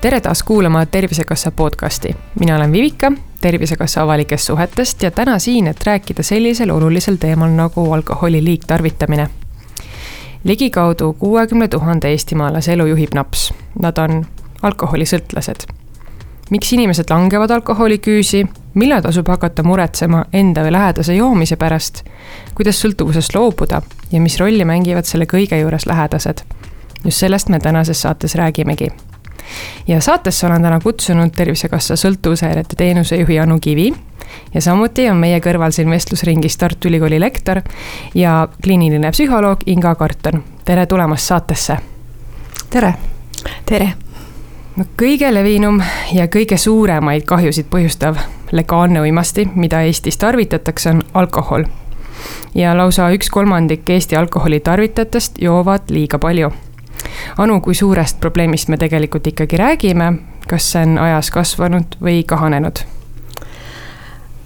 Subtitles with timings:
[0.00, 5.86] tere taas kuulama Tervisekassa podcasti, mina olen Vivika Tervisekassa avalikest suhetest ja täna siin, et
[5.86, 9.28] rääkida sellisel olulisel teemal nagu alkoholi liigtarvitamine.
[10.44, 14.26] ligikaudu kuuekümne tuhande eestimaalase elu juhib naps, nad on
[14.62, 15.81] alkoholisõltlased.
[16.52, 18.42] Miks inimesed langevad alkoholiküüsi,
[18.74, 22.02] millal tasub hakata muretsema enda või lähedase joomise pärast,
[22.54, 23.80] kuidas sõltuvusest loobuda
[24.12, 26.44] ja mis rolli mängivad selle kõige juures lähedased.
[27.04, 28.90] just sellest me tänases saates räägimegi
[29.88, 33.92] ja saatesse olen täna kutsunud Tervisekassa sõltuvushäirete teenusejuhi Anu Kivi.
[34.54, 37.62] ja samuti on meie kõrval siin vestlusringis Tartu Ülikooli lektor
[38.14, 40.44] ja kliiniline psühholoog Inga Karton.
[40.64, 41.76] tere tulemast saatesse.
[42.70, 42.94] tere.
[43.66, 43.92] tere
[44.76, 48.18] no kõige levinum ja kõige suuremaid kahjusid põhjustav
[48.52, 51.64] legaalne uimasti, mida Eestis tarvitatakse, on alkohol.
[52.54, 56.52] ja lausa üks kolmandik Eesti alkoholitarvitajatest joovad liiga palju
[57.38, 60.12] Anu, kui suurest probleemist me tegelikult ikkagi räägime,
[60.48, 62.84] kas see on ajas kasvanud või kahanenud?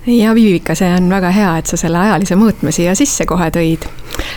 [0.06, 3.88] ja Viivika, see on väga hea, et sa selle ajalise mõõtme siia sisse kohe tõid.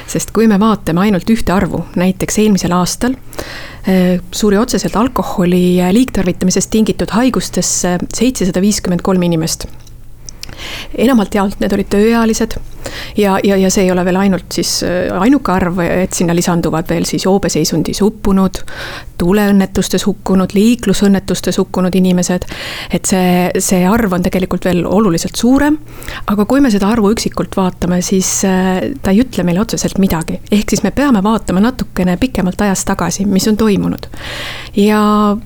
[0.07, 3.15] sest kui me vaatame ainult ühte arvu, näiteks eelmisel aastal
[3.87, 9.67] eh, suuri otseselt alkoholi liigtarvitamisest tingitud haigustesse seitsesada viiskümmend kolm inimest
[10.97, 12.59] enamalt jaolt need olid tööealised
[13.17, 16.89] ja, ja, ja see ei ole veel ainult siis äh, ainuke arv, et sinna lisanduvad
[16.89, 18.61] veel siis joobeseisundis hukkunud,
[19.19, 22.45] tuleõnnetustes hukkunud, liiklusõnnetustes hukkunud inimesed.
[22.93, 25.77] et see, see arv on tegelikult veel oluliselt suurem.
[26.27, 30.39] aga kui me seda arvu üksikult vaatame, siis äh, ta ei ütle meile otseselt midagi,
[30.51, 34.07] ehk siis me peame vaatama natukene pikemalt ajas tagasi, mis on toimunud.
[34.75, 35.01] ja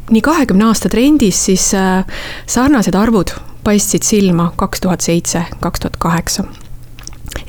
[0.10, 2.06] nii kahekümne aasta trendis siis äh,
[2.46, 3.34] sarnased arvud
[3.64, 6.44] paistsid silma kaks tuhat seitse, kaks tuhat kaheksa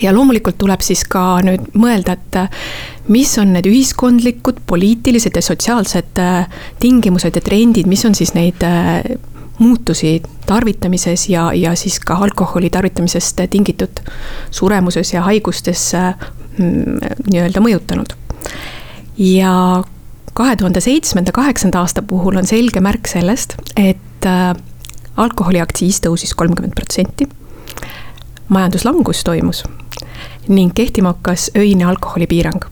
[0.02, 2.64] ja loomulikult tuleb siis ka nüüd mõelda, et äh,
[3.12, 8.64] mis on need ühiskondlikud, poliitilised ja sotsiaalsed äh, tingimused ja trendid, mis on siis neid
[8.66, 9.04] äh,
[9.58, 10.16] muutusi
[10.48, 14.02] tarvitamises ja, ja siis ka alkoholi tarvitamisest tingitud
[14.50, 16.98] suremuses ja haigustes mm,
[17.30, 18.16] nii-öelda mõjutanud.
[19.18, 19.52] ja
[20.34, 24.26] kahe tuhande seitsmenda, kaheksanda aasta puhul on selge märk sellest, et
[25.16, 27.28] alkoholiaktsiis tõusis kolmkümmend protsenti.
[28.48, 29.64] majanduslangus toimus
[30.48, 32.64] ning kehtima hakkas öine alkoholipiirang.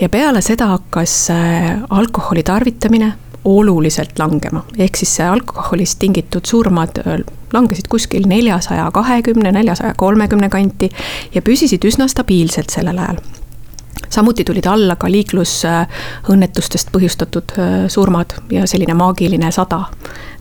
[0.00, 3.12] ja peale seda hakkas äh, alkoholi tarvitamine
[3.44, 7.20] oluliselt langema, ehk siis see alkoholist tingitud surmad äh,
[7.52, 10.90] langesid kuskil neljasaja kahekümne, neljasaja kolmekümne kanti
[11.34, 13.20] ja püsisid üsna stabiilselt sellel ajal
[14.14, 19.84] samuti tulid alla ka liiklusõnnetustest põhjustatud äh, surmad ja selline maagiline sada.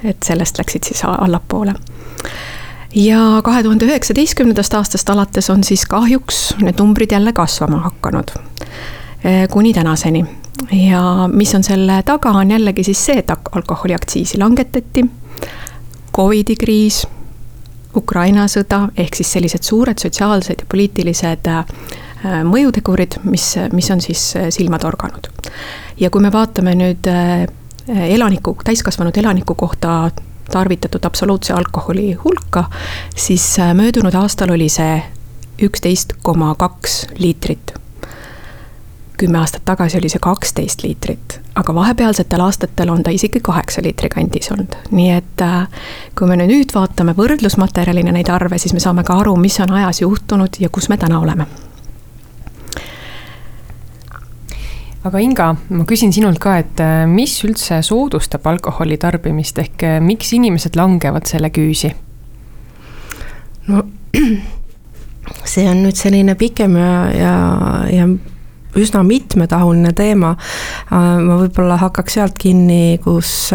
[0.03, 1.73] et sellest läksid siis allapoole
[2.95, 8.35] ja kahe tuhande üheksateistkümnendast aastast alates on siis kahjuks need numbrid jälle kasvama hakanud.
[9.25, 10.25] Äh, kuni tänaseni
[10.72, 15.06] ja mis on selle taga, on jällegi siis see, et alkoholiaktsiisi langetati.
[16.13, 17.07] Covidi kriis,
[17.95, 21.66] Ukraina sõda ehk siis sellised suured sotsiaalsed ja poliitilised äh,
[22.23, 25.28] mõjutegurid, mis, mis on siis äh, silma torganud.
[26.00, 27.45] ja kui me vaatame nüüd äh,
[27.88, 30.11] elaniku, täiskasvanud elaniku kohta
[30.51, 32.69] tarvitatud absoluutse alkoholi hulka,
[33.16, 35.01] siis möödunud aastal oli see
[35.63, 37.73] üksteist koma kaks liitrit.
[39.17, 44.09] kümme aastat tagasi oli see kaksteist liitrit, aga vahepealsetel aastatel on ta isegi kaheksa liitri
[44.09, 45.44] kandis olnud, nii et
[46.17, 50.01] kui me nüüd vaatame võrdlusmaterjalina neid arve, siis me saame ka aru, mis on ajas
[50.01, 51.47] juhtunud ja kus me täna oleme
[55.03, 60.00] aga Inga, ma küsin sinult ka, et äh, mis üldse soodustab alkoholi tarbimist ehk äh,
[60.03, 61.91] miks inimesed langevad selle küüsi?
[63.68, 63.84] no
[65.53, 67.34] see on nüüd selline pikem ja, ja,
[67.92, 68.08] ja
[68.74, 70.31] üsna mitmetahuline teema.
[70.88, 73.52] Äh, ma võib-olla hakkaks sealt kinni, kus,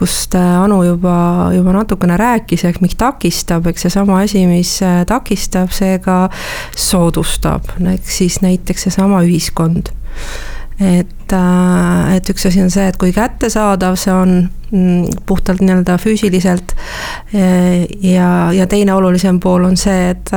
[0.00, 1.18] kust Anu juba,
[1.54, 4.78] juba natukene rääkis, ehk mis takistab, eks seesama asi, mis
[5.08, 6.24] takistab, see ka
[6.74, 9.92] soodustab, ehk siis näiteks seesama ühiskond
[10.80, 14.34] et, äh, et üks asi on see, et kui kättesaadav see on
[14.70, 16.74] mm, puhtalt nii-öelda füüsiliselt.
[17.32, 20.30] ja, ja teine olulisem pool on see, et,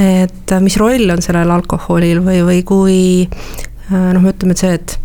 [0.00, 5.00] et mis roll on sellel alkoholil või, või kui äh, noh, ütleme, et see, et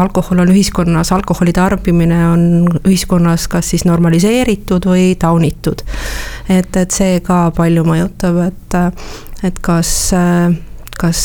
[0.00, 2.42] alkohol on ühiskonnas, alkoholi tarbimine on
[2.88, 5.84] ühiskonnas kas siis normaliseeritud või taunitud.
[6.48, 8.78] et, et see ka palju mõjutab, et,
[9.44, 9.92] et kas
[10.98, 11.20] kas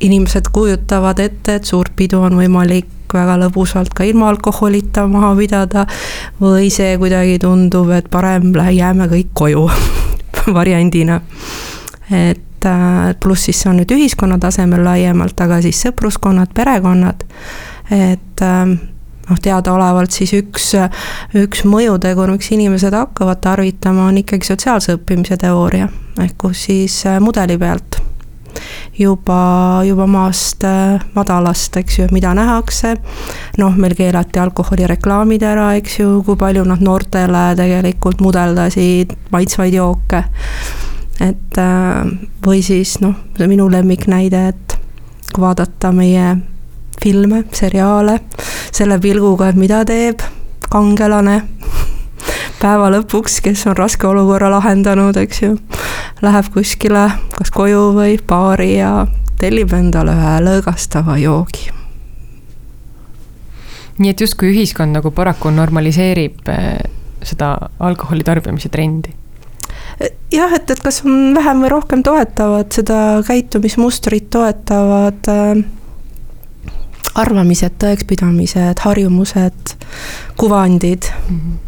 [0.00, 5.86] inimesed kujutavad ette, et suurt pidu on võimalik väga lõbusalt ka ilma alkoholita maha pidada
[6.40, 9.66] või see kuidagi tundub, et parem jääme kõik koju
[10.58, 11.20] variandina.
[12.10, 17.24] et äh, pluss siis see on nüüd ühiskonna tasemel laiemalt, aga siis sõpruskonnad, perekonnad,
[17.94, 18.64] et äh,
[19.30, 20.72] noh, teadaolevalt siis üks,
[21.38, 27.20] üks mõjutegur, miks inimesed hakkavad tarvitama, on ikkagi sotsiaalse õppimise teooria, ehk kus siis äh,
[27.22, 28.02] mudeli pealt
[28.98, 30.64] juba, juba maast
[31.14, 32.96] madalast, eks ju, mida nähakse.
[33.58, 40.24] noh, meil keelati alkoholireklaamid ära, eks ju, kui palju nad noortele tegelikult mudeldasid maitsvaid jooke.
[41.20, 41.62] et
[42.46, 44.78] või siis noh, minu lemmiknäide, et
[45.34, 46.36] kui vaadata meie
[47.02, 48.18] filme, seriaale
[48.72, 50.22] selle pilguga, et mida teeb
[50.70, 51.40] kangelane
[52.62, 55.54] päeva lõpuks, kes on raske olukorra lahendanud, eks ju.
[56.20, 57.06] Läheb kuskile
[57.36, 59.06] kas koju või baari ja
[59.40, 61.70] tellib endale ühe lõõgastava joogi.
[64.00, 66.78] nii et justkui ühiskond nagu paraku normaliseerib eh,
[67.22, 69.12] seda alkoholi tarbimise trendi
[70.32, 75.64] jah, et, et kas on vähem või rohkem toetavad seda käitumismustrit, toetavad äh,
[77.20, 79.74] arvamised, tõekspidamised, harjumused,
[80.40, 81.40] kuvandid mm.
[81.40, 81.58] -hmm.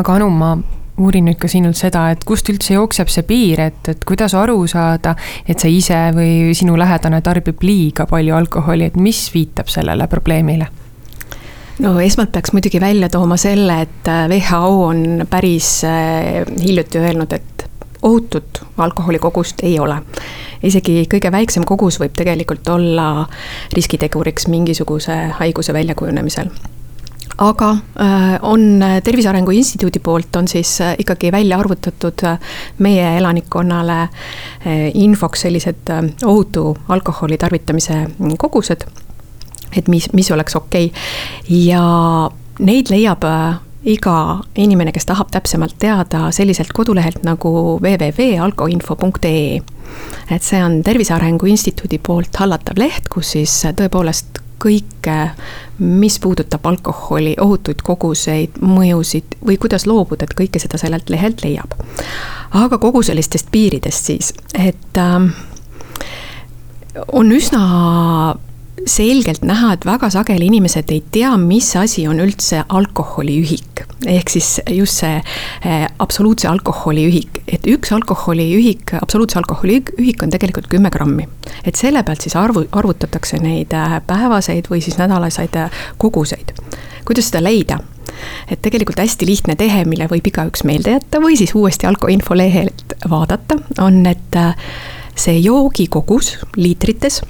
[0.00, 0.56] aga Anu, ma
[0.98, 4.60] uurin nüüd ka sinult seda, et kust üldse jookseb see piir, et, et kuidas aru
[4.70, 5.14] saada,
[5.46, 10.68] et sa ise või sinu lähedane tarbib liiga palju alkoholi, et mis viitab sellele probleemile?
[11.78, 17.68] no esmalt peaks muidugi välja tooma selle, et WHO on päris äh, hiljuti öelnud, et
[18.02, 20.00] ohutut alkoholikogust ei ole
[20.62, 23.26] isegi kõige väiksem kogus võib tegelikult olla
[23.74, 26.50] riskiteguriks mingisuguse haiguse väljakujunemisel
[27.38, 32.38] aga äh, on Tervise Arengu Instituudi poolt on siis äh, ikkagi välja arvutatud äh,
[32.78, 34.08] meie elanikkonnale
[34.94, 35.90] infoks sellised
[36.24, 38.06] ohutu alkoholi tarvitamise
[38.38, 38.84] kogused.
[39.76, 41.00] et mis, mis oleks okei okay.
[41.48, 43.24] ja neid leiab
[43.84, 49.60] iga inimene, kes tahab täpsemalt teada selliselt kodulehelt nagu www.alkoinfo.ee.
[50.30, 55.18] et see on Tervise Arengu Instituudi poolt hallatav leht, kus siis tõepoolest kõike,
[55.78, 61.78] mis puudutab alkoholi ohutuid koguseid, mõjusid või kuidas loobuda, et kõike seda sellelt lehelt leiab.
[62.50, 65.30] aga kogu sellistest piiridest siis, et äh,
[67.12, 67.62] on üsna
[68.86, 73.84] selgelt näha, et väga sageli inimesed ei tea, mis asi on üldse alkoholiühik.
[74.06, 80.30] ehk siis just see äh, absoluutse alkoholi ühik, et üks alkoholiühik, absoluutse alkoholi ühik on
[80.30, 81.28] tegelikult kümme grammi.
[81.64, 86.54] et selle pealt siis arvu, arvutatakse neid äh, päevaseid või siis nädalaseid äh, koguseid.
[87.04, 87.80] kuidas seda leida?
[88.50, 92.94] et tegelikult hästi lihtne tehe, mille võib igaüks meelde jätta või siis uuesti Alkoinfo lehelt
[93.10, 94.38] vaadata, on, et
[95.18, 97.20] see joogikogus liitrites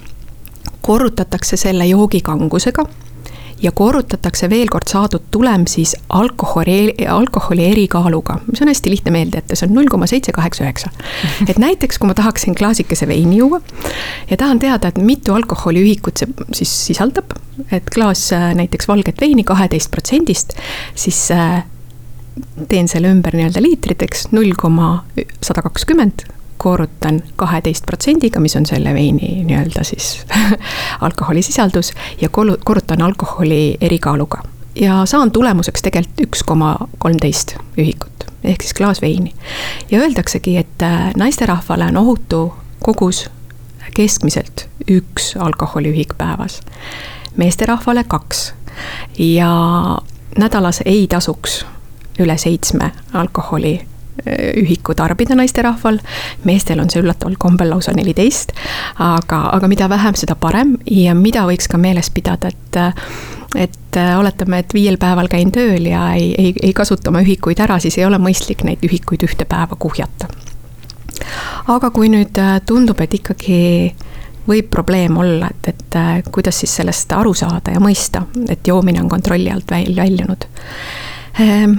[0.81, 2.85] korrutatakse selle joogi kangusega
[3.61, 9.41] ja korrutatakse veel kord saadud tulem siis alkoholi, alkoholi erikaaluga, mis on hästi lihtne meelde
[9.41, 10.91] jätta, see on null koma seitse kaheksa üheksa.
[11.49, 13.61] et näiteks, kui ma tahaksin klaasikese veini juua
[14.29, 17.35] ja tahan teada, et mitu alkoholiühikut see siis sisaldab,
[17.71, 20.55] et klaas äh, näiteks valget veini kaheteist protsendist,
[20.95, 21.63] siis äh,
[22.71, 25.01] teen selle ümber nii-öelda liitriteks, null koma
[25.43, 30.25] sada kakskümmend koorutan kaheteist protsendiga, mis on selle veini nii-öelda siis
[31.07, 32.29] alkoholisisaldus ja
[32.63, 34.43] korrutan alkoholi erikaaluga.
[34.75, 39.33] ja saan tulemuseks tegelikult üks koma kolmteist ühikut, ehk siis klaas veini.
[39.91, 43.29] ja öeldaksegi, et äh, naisterahvale on ohutu kogus
[43.95, 46.61] keskmiselt üks alkoholiühik päevas,
[47.37, 48.53] meesterahvale kaks
[49.19, 49.51] ja
[50.37, 51.65] nädalas ei tasuks
[52.19, 53.88] üle seitsme alkoholi
[54.61, 55.99] ühiku tarbida naisterahval.
[56.43, 58.53] meestel on see üllataval kombel lausa neliteist.
[58.99, 62.81] aga, aga mida vähem, seda parem ja mida võiks ka meeles pidada, et
[63.55, 67.79] et oletame, et viiel päeval käin tööl ja ei, ei, ei kasuta oma ühikuid ära,
[67.81, 70.29] siis ei ole mõistlik neid ühikuid ühte päeva kuhjata.
[71.67, 73.59] aga kui nüüd tundub, et ikkagi
[74.49, 79.09] võib probleem olla, et, et kuidas siis sellest aru saada ja mõista, et joomine on
[79.09, 80.45] kontrolli alt välja väljunud
[81.39, 81.75] ehm,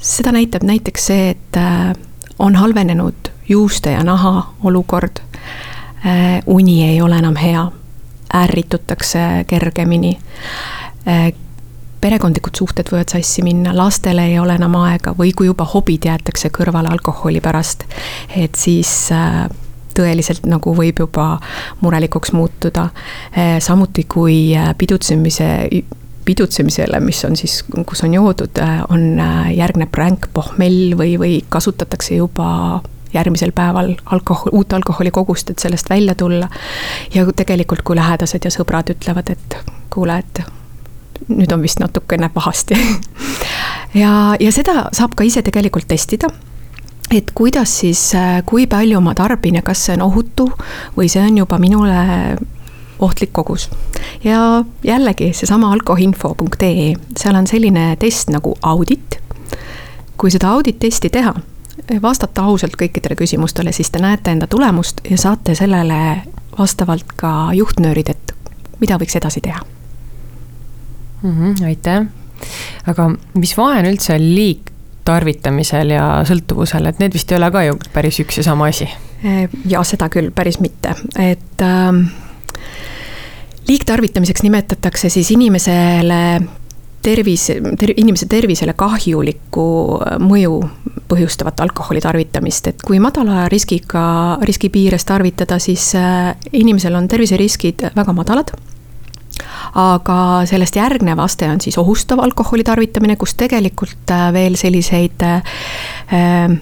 [0.00, 1.92] seda näitab näiteks see, et äh,
[2.38, 5.20] on halvenenud juuste ja naha olukord.
[6.06, 7.66] Äh, uni ei ole enam hea,
[8.34, 10.18] ärritutakse kergemini.
[11.08, 11.32] Äh,
[12.00, 16.48] perekondlikud suhted võivad sassi minna, lastel ei ole enam aega või kui juba hobid jäetakse
[16.48, 17.84] kõrvale alkoholi pärast,
[18.32, 19.10] et siis
[19.92, 21.34] tõeliselt nagu võib juba
[21.82, 22.86] murelikuks muutuda.
[23.60, 25.68] samuti, kui pidutsemise
[26.30, 31.40] pidutsemisele, mis on siis, kus on joodud, äh, on, äh, järgneb ränk pohmell või, või
[31.48, 32.80] kasutatakse juba
[33.14, 36.48] järgmisel päeval alkohol, uut alkoholikogust, et sellest välja tulla.
[37.14, 39.56] ja tegelikult, kui lähedased ja sõbrad ütlevad, et
[39.90, 40.42] kuule, et
[41.28, 42.78] nüüd on vist natukene pahasti
[44.02, 46.30] ja, ja seda saab ka ise tegelikult testida
[47.10, 48.12] et kuidas siis,
[48.46, 50.46] kui palju ma tarbin ja kas see on ohutu
[50.96, 51.98] või see on juba minule
[53.00, 53.70] ohtlik kogus.
[54.24, 59.18] ja jällegi seesama alkoinfo.ee, seal on selline test nagu audit.
[60.16, 61.34] kui seda audit testi teha,
[62.02, 66.22] vastata ausalt kõikidele küsimustele, siis te näete enda tulemust ja saate sellele
[66.58, 68.34] vastavalt ka juhtnöörid, et
[68.80, 69.60] mida võiks edasi teha
[71.22, 71.30] mm.
[71.30, 72.06] -hmm, aitäh,
[72.86, 77.78] aga mis vahe on üldse liigtarvitamisel ja sõltuvusel, et need vist ei ole ka ju
[77.92, 78.88] päris üks ja sama asi?
[79.68, 82.04] ja seda küll, päris mitte, et äh,
[83.70, 86.40] liigtarvitamiseks nimetatakse siis inimesele
[87.02, 87.46] tervis
[87.78, 89.66] ter,, inimese tervisele kahjulikku
[90.20, 90.56] mõju
[91.10, 94.02] põhjustavat alkoholi tarvitamist, et kui madala riskiga,
[94.46, 98.52] riski piires tarvitada, siis äh, inimesel on terviseriskid väga madalad.
[99.80, 100.16] Aga
[100.50, 106.58] sellest järgnev aste on siis ohustav alkoholi tarvitamine, kus tegelikult äh, veel selliseid äh,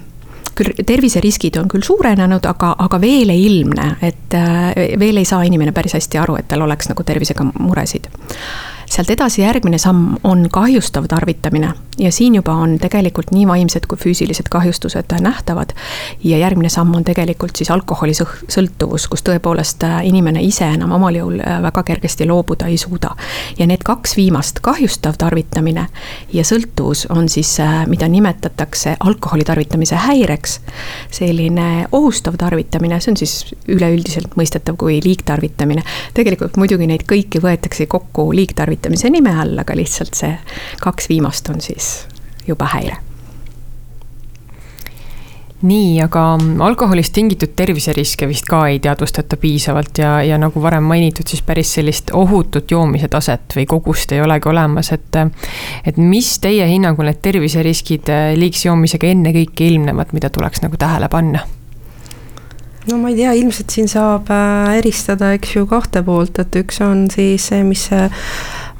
[0.59, 5.43] küll terviseriskid on küll suurenenud, aga, aga veel ei ilmne, et äh, veel ei saa
[5.47, 8.09] inimene päris hästi aru, et tal oleks nagu tervisega muresid
[8.89, 13.97] sealt edasi järgmine samm on kahjustav tarvitamine ja siin juba on tegelikult nii vaimsed kui
[13.97, 15.69] füüsilised kahjustused nähtavad.
[16.23, 21.39] ja järgmine samm on tegelikult siis alkoholisõltuvus, kus tõepoolest äh, inimene ise enam omal jõul
[21.39, 23.09] äh, väga kergesti loobuda ei suuda.
[23.59, 25.87] ja need kaks viimast, kahjustav tarvitamine
[26.33, 30.59] ja sõltuvus on siis, äh, mida nimetatakse alkoholi tarvitamise häireks.
[31.11, 35.83] selline ohustav tarvitamine, see on siis üleüldiselt mõistetav kui liigtarvitamine.
[36.13, 40.33] tegelikult muidugi neid kõiki võetakse kokku liigtarvitamise tarvitamise nime all, aga lihtsalt see
[40.81, 42.07] kaks viimast on siis
[42.47, 42.97] juba häire
[45.59, 46.21] nii, aga
[46.63, 51.73] alkoholist tingitud terviseriske vist ka ei teadvustata piisavalt ja, ja nagu varem mainitud, siis päris
[51.75, 55.19] sellist ohutut joomise taset või kogust ei olegi olemas, et.
[55.83, 58.07] et mis teie hinnangul need terviseriskid
[58.39, 61.43] liigse joomisega ennekõike ilmnevad, mida tuleks nagu tähele panna?
[62.89, 66.81] no ma ei tea, ilmselt siin saab äh, eristada, eks ju, kahte poolt, et üks
[66.85, 67.85] on siis see, mis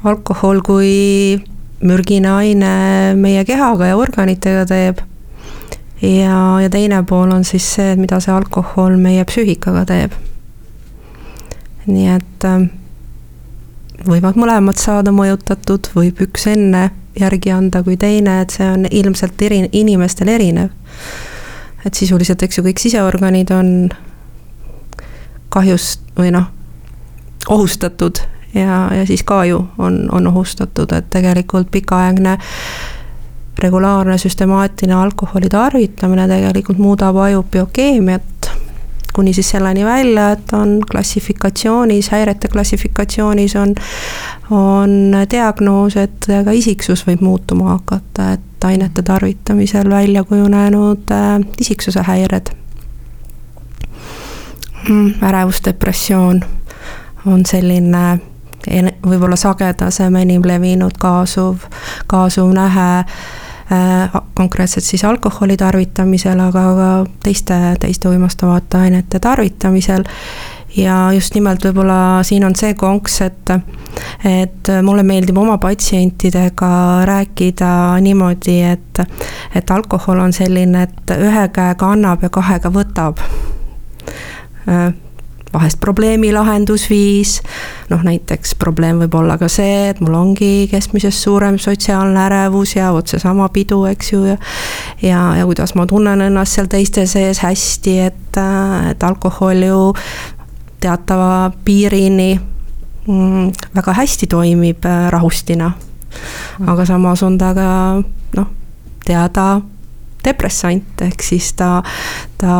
[0.04, 1.40] alkohol kui
[1.80, 2.72] mürgine aine
[3.16, 5.00] meie kehaga ja organitega teeb.
[6.02, 10.16] ja, ja teine pool on siis see, mida see alkohol meie psüühikaga teeb.
[11.86, 12.68] nii et äh,
[14.06, 19.42] võivad mõlemad saada mõjutatud, võib üks enne järgi anda kui teine, et see on ilmselt
[19.42, 20.70] eri, inimestel erinev.
[21.84, 23.88] et sisuliselt, eks ju, kõik siseorganid on
[25.50, 26.46] kahjus või noh,
[27.48, 28.20] ohustatud
[28.54, 32.38] ja, ja siis ka ju on, on ohustatud, et tegelikult pikaaegne
[33.58, 38.50] regulaarne süstemaatiline alkoholi tarvitamine tegelikult muudab aju biokeemiat
[39.12, 43.74] kuni siis selleni välja, et on klassifikatsioonis, häirete klassifikatsioonis on,
[44.50, 44.90] on
[45.30, 52.52] diagnoos, et ka isiksus võib muutuma hakata, et ainete tarvitamisel välja kujunenud äh, isiksuse häired
[54.88, 55.14] mm,.
[55.22, 56.44] ärevusdepressioon
[57.26, 58.18] on selline
[58.66, 61.66] võib-olla sagedasem, enim levinud kaasuv,
[62.10, 66.90] kaasuv nähe äh, konkreetselt siis alkoholi tarvitamisel, aga ka
[67.24, 70.04] teiste, teiste uimastavate ainete tarvitamisel.
[70.76, 73.50] ja just nimelt võib-olla siin on see konks, et,
[74.24, 76.70] et mulle meeldib oma patsientidega
[77.04, 79.02] rääkida niimoodi, et,
[79.54, 83.18] et alkohol on selline, et ühe käega annab ja kahega võtab
[84.68, 84.92] äh,
[85.52, 87.40] vahest probleemi lahendusviis.
[87.90, 92.92] noh, näiteks probleem võib olla ka see, et mul ongi keskmisest suurem sotsiaalne ärevus ja
[92.94, 94.36] vot seesama pidu, eks ju, ja.
[95.02, 98.40] ja, ja kuidas ma tunnen ennast seal teiste sees hästi, et,
[98.90, 99.80] et alkohol ju
[100.80, 102.30] teatava piirini
[103.06, 105.72] mm, väga hästi toimib äh, rahustina.
[106.66, 107.68] aga samas on ta ka
[108.36, 108.48] noh,
[109.06, 109.60] teada
[110.24, 111.82] depressant, ehk siis ta,
[112.38, 112.56] ta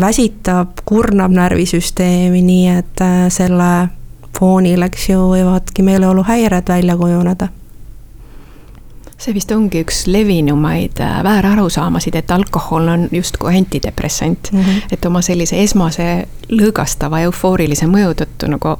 [0.00, 3.88] väsitab, kurnab närvisüsteemi, nii et äh, selle
[4.36, 7.48] foonil, eks ju, võivadki meeleoluhäired välja kujuneda
[9.18, 14.60] see vist ongi üks levinumaid äh, väärarusaamasid, et alkohol on justkui antidepressant mm.
[14.60, 14.82] -hmm.
[14.92, 18.76] et oma sellise esmase lõõgastava eufoorilise mõju tõttu nagu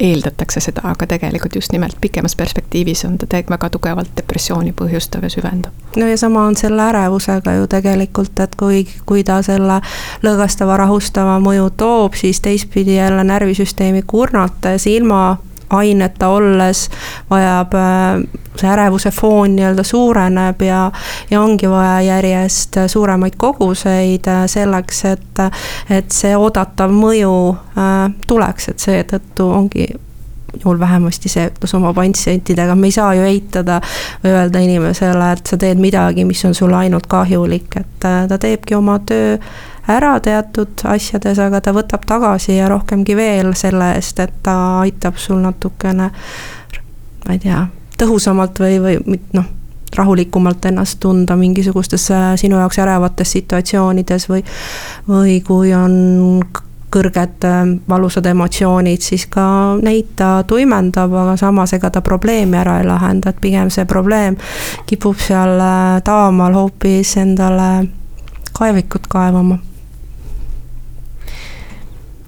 [0.00, 5.22] eeldatakse seda, aga tegelikult just nimelt pikemas perspektiivis on ta tegelikult väga tugevalt depressiooni põhjustav
[5.22, 5.72] ja süvendav.
[5.96, 9.80] no ja sama on selle ärevusega ju tegelikult, et kui, kui ta selle
[10.22, 15.38] lõõgastava, rahustava mõju toob, siis teistpidi jälle närvisüsteemi kurnates ilma
[15.70, 16.88] aineta olles
[17.30, 20.90] vajab, äh, see ärevuse foon nii-öelda suureneb ja,
[21.30, 25.42] ja ongi vaja järjest suuremaid koguseid äh, selleks, et,
[25.90, 29.88] et see oodatav mõju äh, tuleks, et seetõttu ongi
[30.64, 33.78] juhul vähemasti see ütles oma patsientidega, me ei saa ju eitada
[34.24, 38.74] või öelda inimesele, et sa teed midagi, mis on sulle ainult kahjulik, et ta teebki
[38.74, 39.38] oma töö
[39.88, 45.16] ära teatud asjades, aga ta võtab tagasi ja rohkemgi veel selle eest, et ta aitab
[45.16, 46.10] sul natukene,
[47.26, 47.64] ma ei tea,
[48.00, 49.48] tõhusamalt või, või noh,
[49.96, 54.42] rahulikumalt ennast tunda mingisugustes äh, sinu jaoks ärevates situatsioonides või,
[55.08, 56.42] või kui on
[56.90, 59.44] kõrged äh, valusad emotsioonid, siis ka
[59.82, 64.38] neid ta tuimendab, aga samas ega ta probleemi ära ei lahenda, et pigem see probleem
[64.86, 67.70] kipub seal äh, taamal hoopis endale
[68.52, 69.58] kaevikut kaevama.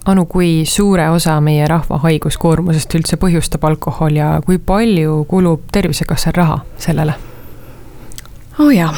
[0.04, 6.34] Anu, kui suure osa meie rahva haiguskoormusest üldse põhjustab alkohol ja kui palju kulub Tervisekassal
[6.36, 7.14] raha sellele?
[8.58, 8.90] oo oh jaa,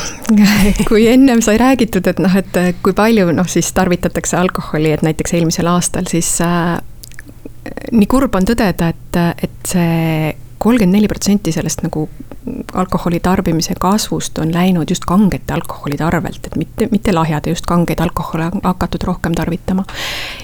[0.89, 5.37] kui ennem sai räägitud, et noh, et kui palju noh, siis tarvitatakse alkoholi, et näiteks
[5.37, 6.81] eelmisel aastal siis äh,
[7.93, 12.09] nii kurb on tõdeda, et, et see kolmkümmend neli protsenti sellest nagu
[12.73, 18.01] alkoholi tarbimise kasvust on läinud just kangete alkoholide arvelt, et mitte, mitte lahjad, just kangeid
[18.01, 19.85] alkohole on hakatud rohkem tarvitama.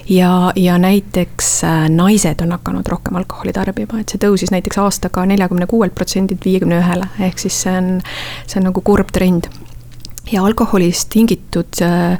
[0.09, 5.27] ja, ja näiteks äh, naised on hakanud rohkem alkoholi tarbima, et see tõusis näiteks aastaga
[5.27, 8.01] neljakümne kuuelt protsendilt viiekümne ühele, ehk siis see on,
[8.47, 9.51] see on nagu kurb trend.
[10.33, 12.19] ja alkoholist tingitud äh,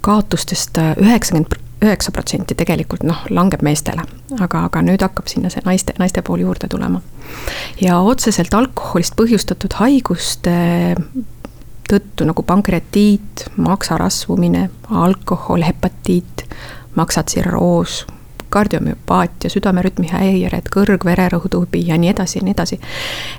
[0.00, 4.04] kaotustest äh, üheksakümmend üheksa protsenti tegelikult noh, langeb meestele,
[4.40, 7.02] aga, aga nüüd hakkab sinna see naiste, naiste pool juurde tulema.
[7.80, 10.56] ja otseselt alkoholist põhjustatud haiguste
[11.84, 16.46] tõttu nagu pankreatiit, maksarasvumine, alkohol, hepatiit,
[16.96, 18.06] maksatsirroos,
[18.54, 22.80] kardiomüopaatia, südamerütmi häired, kõrgvererõhutõubi ja nii edasi ja nii edasi.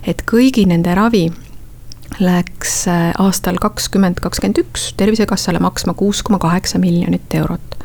[0.07, 1.29] et kõigi nende ravi
[2.19, 7.79] läks äh, aastal kakskümmend kakskümmend üks Tervisekassale maksma kuus koma kaheksa miljonit eurot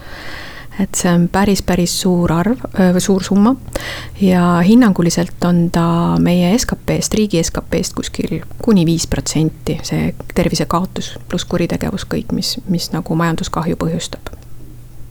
[0.80, 3.54] et see on päris, päris suur arv või suur summa.
[4.20, 11.44] ja hinnanguliselt on ta meie SKP-st, riigi SKP-st kuskil kuni viis protsenti, see tervisekaotus pluss
[11.44, 14.32] kuritegevus, kõik, mis, mis nagu majanduskahju põhjustab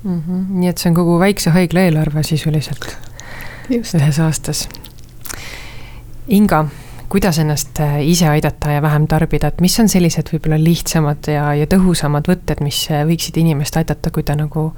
[0.04, 0.22] mm.
[0.28, 0.44] -hmm.
[0.60, 2.98] nii et see on kogu väikse haigla eelarve sisuliselt
[3.70, 4.68] ühes aastas.
[6.28, 6.66] Inga
[7.10, 11.48] kuidas ennast äh, ise aidata ja vähem tarbida, et mis on sellised võib-olla lihtsamad ja,
[11.58, 14.70] ja tõhusamad võtted, mis äh, võiksid inimest aidata, kui ta nagu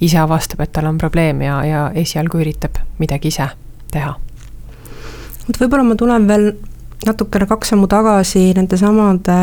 [0.00, 3.50] ise avastab, et tal on probleem ja, ja esialgu üritab midagi ise
[3.92, 4.14] teha?
[5.42, 6.52] vot võib-olla ma tulen veel
[7.06, 9.36] natukene kaks sammu tagasi nendesamade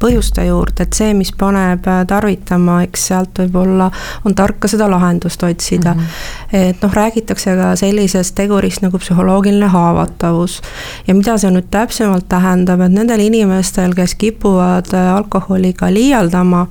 [0.00, 3.90] põhjuste juurde, et see, mis paneb tarvitama, eks sealt võib-olla
[4.24, 6.00] on tark ka seda lahendust otsida mm.
[6.00, 6.58] -hmm.
[6.70, 10.60] et noh, räägitakse ka sellisest tegurist nagu psühholoogiline haavatavus.
[11.06, 16.66] ja mida see nüüd täpsemalt tähendab, et nendel inimestel, kes kipuvad alkoholiga liialdama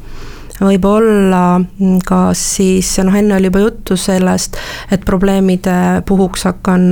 [0.61, 1.59] võib olla
[2.07, 4.55] kas siis, noh enne oli juba juttu sellest,
[4.91, 6.85] et probleemide puhuks hakkan,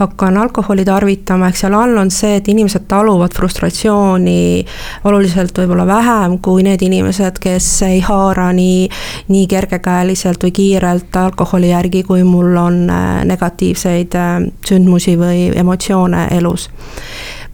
[0.00, 4.64] hakkan alkoholi tarvitama, ehk seal all on see, et inimesed taluvad frustratsiooni
[5.06, 8.88] oluliselt võib-olla vähem kui need inimesed, kes ei haara nii,
[9.30, 12.82] nii kergekäeliselt või kiirelt alkoholi järgi, kui mul on
[13.30, 14.18] negatiivseid
[14.66, 16.68] sündmusi või emotsioone elus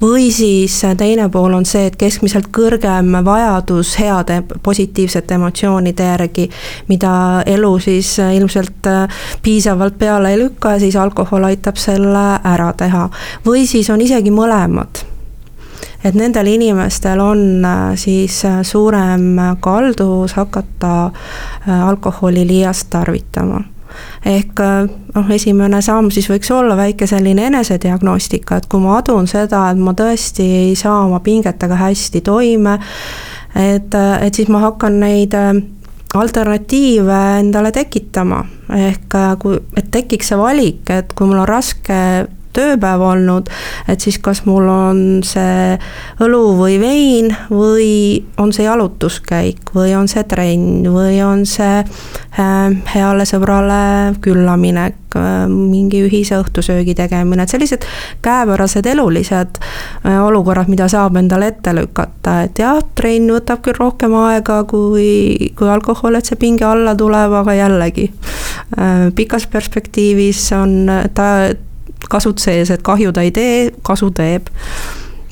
[0.00, 6.48] või siis teine pool on see, et keskmiselt kõrgem vajadus heade positiivsete emotsioonide järgi,
[6.88, 8.90] mida elu siis ilmselt
[9.42, 13.08] piisavalt peale ei lükka ja siis alkohol aitab selle ära teha.
[13.46, 15.04] või siis on isegi mõlemad
[16.04, 17.64] et nendel inimestel on
[17.98, 21.10] siis suurem kalduvus hakata
[21.86, 23.75] alkoholi liiast tarvitama
[24.26, 29.28] ehk äh, noh, esimene samm siis võiks olla väike selline enesediagnostika, et kui ma adun
[29.30, 32.78] seda, et ma tõesti ei saa oma pingetega hästi toime,
[33.54, 35.52] et, äh, et siis ma hakkan neid äh,
[36.16, 38.40] alternatiive endale tekitama,
[38.72, 41.98] ehk kui, et tekiks see valik, et kui mul on raske
[42.56, 43.50] tööpäev olnud,
[43.88, 45.76] et siis kas mul on see
[46.24, 47.88] õlu või vein või
[48.40, 55.44] on see jalutuskäik või on see trenn või on see äh, heale sõbrale küllaminek, äh,
[55.50, 57.84] mingi ühise õhtusöögi tegemine, et sellised
[58.24, 64.16] käepärased elulised äh, olukorrad, mida saab endale ette lükata, et jah, trenn võtab küll rohkem
[64.22, 68.10] aega kui, kui alkohol, et see pinge alla tuleb, aga jällegi
[69.16, 71.28] pikas perspektiivis on ta
[72.10, 74.52] kasud sees, et kahju ta ei tee, kasu teeb.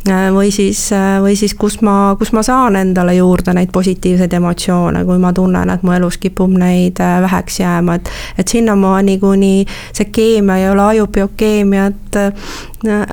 [0.09, 4.33] Äh, või siis, äh, või siis kus ma, kus ma saan endale juurde neid positiivseid
[4.37, 9.17] emotsioone, kui ma tunnen, et mu elus kipub neid äh, väheks jääma, et et sinnamaani,
[9.19, 9.65] kuni
[9.97, 12.19] see keemia ei ole ajubiokeemiat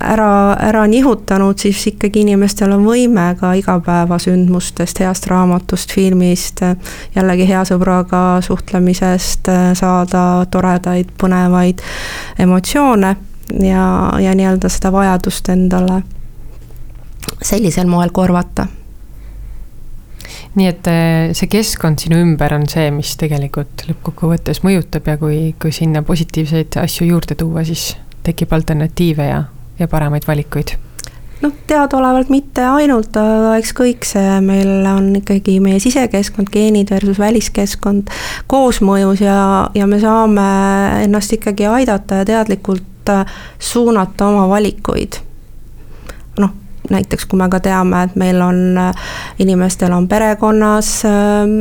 [0.03, 6.59] ära, ära nihutanud, siis ikkagi inimestel on võime ka igapäevasündmustest, heast raamatust, filmist,
[7.15, 9.47] jällegi hea sõbraga suhtlemisest
[9.79, 11.79] saada toredaid, põnevaid
[12.39, 13.15] emotsioone
[13.59, 13.85] ja,
[14.21, 16.01] ja nii-öelda seda vajadust endale
[17.41, 18.67] sellisel moel korvata.
[20.55, 25.39] Nii et äh, see keskkond sinu ümber on see, mis tegelikult lõppkokkuvõttes mõjutab ja kui,
[25.61, 27.93] kui sinna positiivseid asju juurde tuua, siis
[28.25, 29.43] tekib alternatiive ja,
[29.79, 30.75] ja paremaid valikuid.
[31.41, 37.17] Noh, teadaolevalt mitte ainult, aga eks kõik see meil on ikkagi meie sisekeskkond, geenid versus
[37.17, 38.11] väliskeskkond
[38.51, 39.39] koosmõjus ja,
[39.73, 40.45] ja me saame
[41.07, 45.19] ennast ikkagi aidata ja teadlikult äh, suunata oma valikuid.
[46.39, 46.51] noh,
[46.89, 49.07] näiteks kui me ka teame, et meil on, äh,
[49.39, 51.57] inimestel on perekonnas ähm,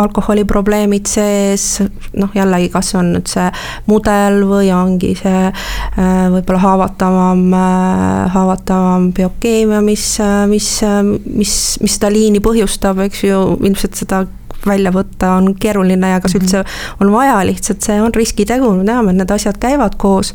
[0.00, 1.80] alkoholiprobleemid sees,
[2.16, 3.46] noh jällegi, kas on nüüd see
[3.90, 10.70] mudel või ongi see äh, võib-olla haavatavam, äh, haavatavam biokeemia, mis, äh, mis,
[11.26, 14.24] mis, mis seda liini põhjustab, eks ju, ilmselt seda
[14.66, 16.42] välja võtta on keeruline ja kas mhm.
[16.42, 16.64] üldse
[17.00, 20.34] on vaja, lihtsalt see on riskitegu, me teame, et need asjad käivad koos.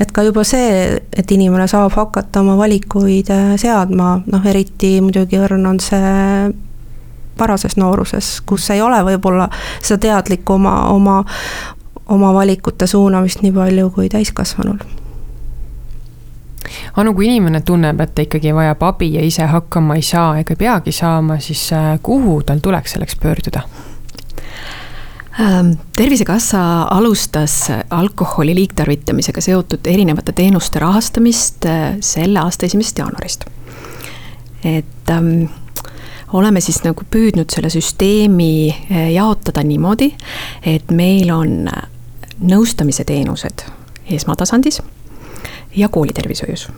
[0.00, 5.66] et ka juba see, et inimene saab hakata oma valikuid seadma, noh eriti muidugi õrn
[5.68, 6.52] on see
[7.38, 9.48] varases nooruses, kus ei ole võib-olla
[9.80, 11.22] seda teadlikku oma, oma,
[12.12, 15.01] oma valikute suunamist nii palju kui täiskasvanul
[16.96, 20.56] Anu, kui inimene tunneb, et ta ikkagi vajab abi ja ise hakkama ei saa ega
[20.58, 23.62] peagi saama, siis äh, kuhu tal tuleks selleks pöörduda?
[25.40, 33.44] Ähm, tervisekassa alustas alkoholi liigtarvitamisega seotud erinevate teenuste rahastamist äh, selle aasta esimesest jaanuarist.
[34.64, 35.50] et ähm,
[36.32, 40.12] oleme siis nagu püüdnud selle süsteemi eh, jaotada niimoodi,
[40.66, 41.68] et meil on
[42.42, 43.64] nõustamise teenused
[44.10, 44.80] esmatasandis
[45.76, 46.68] ja koolitervishoius.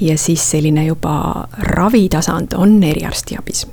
[0.00, 3.66] ja siis selline juba ravitasand on eriarstiabis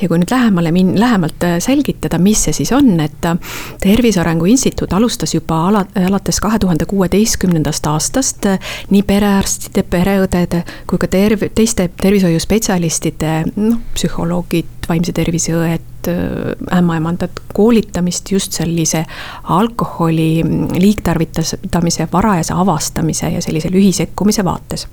[0.00, 3.38] ja kui nüüd lähemale min-, lähemalt äh, selgitada, mis see siis on, et äh,
[3.82, 8.58] Tervise Arengu Instituut alustas juba ala, alates kahe tuhande kuueteistkümnendast aastast äh,
[8.90, 18.28] nii perearstide, pereõdede kui ka terv-, teiste tervishoiuspetsialistide, noh, psühholoogid, vaimse tervise õed, ämmaemandad koolitamist
[18.34, 19.06] just sellise
[19.54, 24.84] alkoholi mm, liigtarvitamise varajase avastamise ja sellise lühisekkumise vaates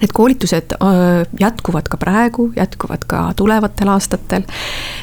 [0.00, 0.74] Need koolitused
[1.40, 4.42] jätkuvad ka praegu, jätkuvad ka tulevatel aastatel.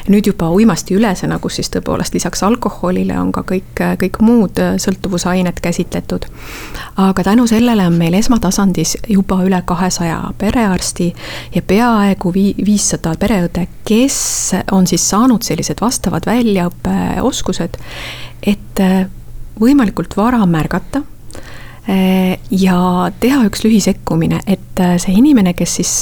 [0.08, 6.26] nüüd juba uimastiülesena, kus siis tõepoolest lisaks alkoholile on ka kõik, kõik muud sõltuvusained käsitletud.
[6.96, 11.14] aga tänu sellele on meil esmatasandis juba üle kahesaja perearsti
[11.54, 12.32] ja peaaegu
[12.66, 17.78] viissada pereõde, kes on siis saanud sellised vastavad väljaõppeoskused,
[18.42, 18.84] et
[19.60, 21.02] võimalikult vara märgata
[22.50, 25.94] ja teha üks lühisekkumine, et äh, see inimene, kes siis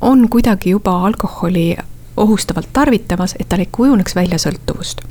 [0.00, 1.76] on kuidagi juba alkoholi
[2.16, 5.02] ohustavalt tarvitamas, et tal ei kujuneks välja sõltuvust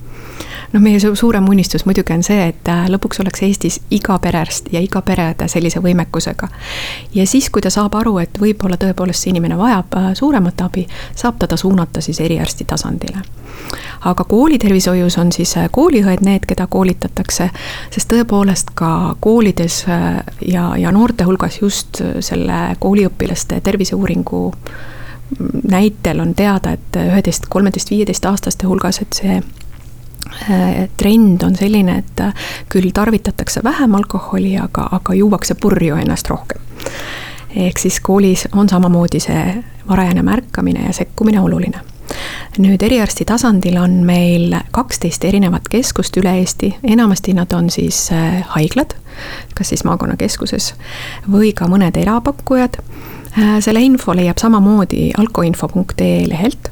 [0.74, 4.82] noh, meie suurem unistus muidugi on see, et äh, lõpuks oleks Eestis iga perearst ja
[4.84, 6.50] iga pereõde sellise võimekusega.
[7.14, 10.88] ja siis, kui ta saab aru, et võib-olla tõepoolest see inimene vajab äh, suuremat abi,
[11.16, 13.22] saab ta suunata siis eriarsti tasandile.
[14.06, 17.50] aga koolitervishoius on siis äh, kooliõed need, keda koolitatakse,
[17.92, 19.86] sest tõepoolest ka koolides
[20.48, 24.52] ja, ja noorte hulgas just selle kooliõpilaste terviseuuringu
[25.70, 29.40] näitel on teada, et üheteist, kolmeteist, viieteist aastaste hulgas, et see
[30.98, 32.34] trend on selline, et äh,
[32.70, 36.62] küll tarvitatakse vähem alkoholi, aga, aga juuakse purju ennast rohkem.
[37.56, 41.80] ehk siis koolis on samamoodi see varajane märkamine ja sekkumine oluline.
[42.58, 48.44] nüüd eriarsti tasandil on meil kaksteist erinevat keskust üle Eesti, enamasti nad on siis äh,
[48.56, 48.96] haiglad,
[49.56, 50.74] kas siis maakonnakeskuses
[51.32, 52.78] või ka mõned erapakkujad.
[53.60, 56.70] selle info leiab samamoodi alkoinfo.ee lehelt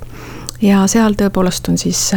[0.62, 2.12] ja seal tõepoolest on siis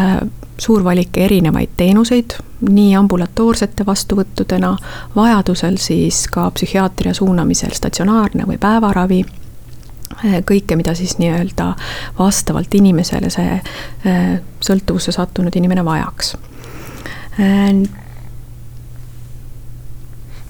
[0.58, 2.36] suur valik erinevaid teenuseid,
[2.68, 4.76] nii ambulatoorsete vastuvõttudena,
[5.16, 9.24] vajadusel siis ka psühhiaatria suunamisel statsionaarne või päevaravi
[10.46, 11.72] kõike, mida siis nii-öelda
[12.18, 16.36] vastavalt inimesele see äh, sõltuvusse sattunud inimene vajaks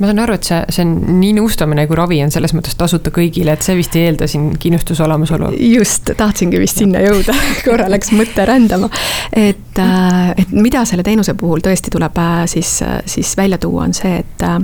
[0.04, 3.12] ma saan aru, et see, see on nii nõustamine kui ravi on selles mõttes tasuta
[3.14, 5.52] kõigile, et see vist ei eelda siin kindlustuse olemasolu.
[5.72, 7.36] just, tahtsingi vist sinna jõuda
[7.66, 8.90] korra läks mõte rändama.
[9.32, 13.96] et, äh, et mida selle teenuse puhul tõesti tuleb äh, siis, siis välja tuua, on
[13.96, 14.58] see, et äh,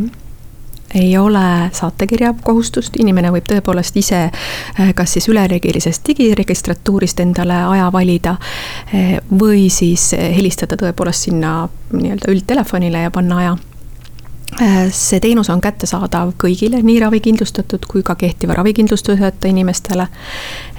[1.01, 4.25] ei ole saatekirja kohustust, inimene võib tõepoolest ise
[4.99, 8.35] kas siis üleriigilisest digiregistratuurist endale aja valida
[9.31, 11.61] või siis helistada tõepoolest sinna
[11.95, 13.55] nii-öelda üldtelefonile ja panna aja
[14.91, 20.09] see teenus on kättesaadav kõigile, nii ravikindlustatud kui ka kehtiva ravikindlustuseta inimestele.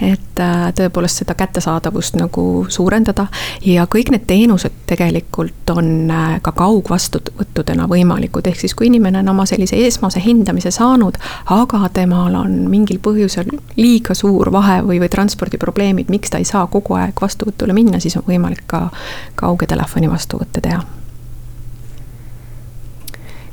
[0.01, 3.27] et äh, tõepoolest seda kättesaadavust nagu suurendada.
[3.65, 9.19] Ja kõik need teenused tegelikult on äh, ka kaugvastuvõtu metodena võimalikud, ehk siis kui inimene
[9.19, 14.99] on oma sellise esmase hindamise saanud, aga temal on mingil põhjusel liiga suur vahe või,
[14.99, 18.89] või transpordiprobleemid, miks ta ei saa kogu aeg vastuvõtule minna, siis on võimalik ka
[19.35, 21.00] kauge telefoni vastuvõtte teha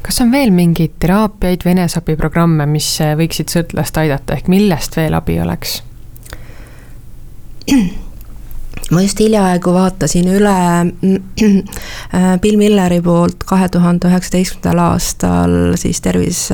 [0.09, 2.89] kas on veel mingeid teraapiaid või eneseabiprogramme, mis
[3.21, 5.83] võiksid sõltlast aidata, ehk millest veel abi oleks?
[8.95, 16.47] ma just hiljaaegu vaatasin üle äh, Bill Milleri poolt kahe tuhande üheksateistkümnendal aastal siis Tervis,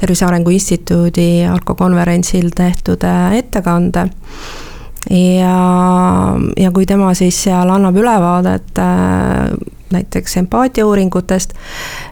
[0.00, 4.08] Tervise Arengu Instituudi alkokonverentsil tehtud äh, ettekande
[5.10, 9.52] ja, ja kui tema siis seal annab ülevaadet äh,
[9.92, 11.54] näiteks empaatiauuringutest,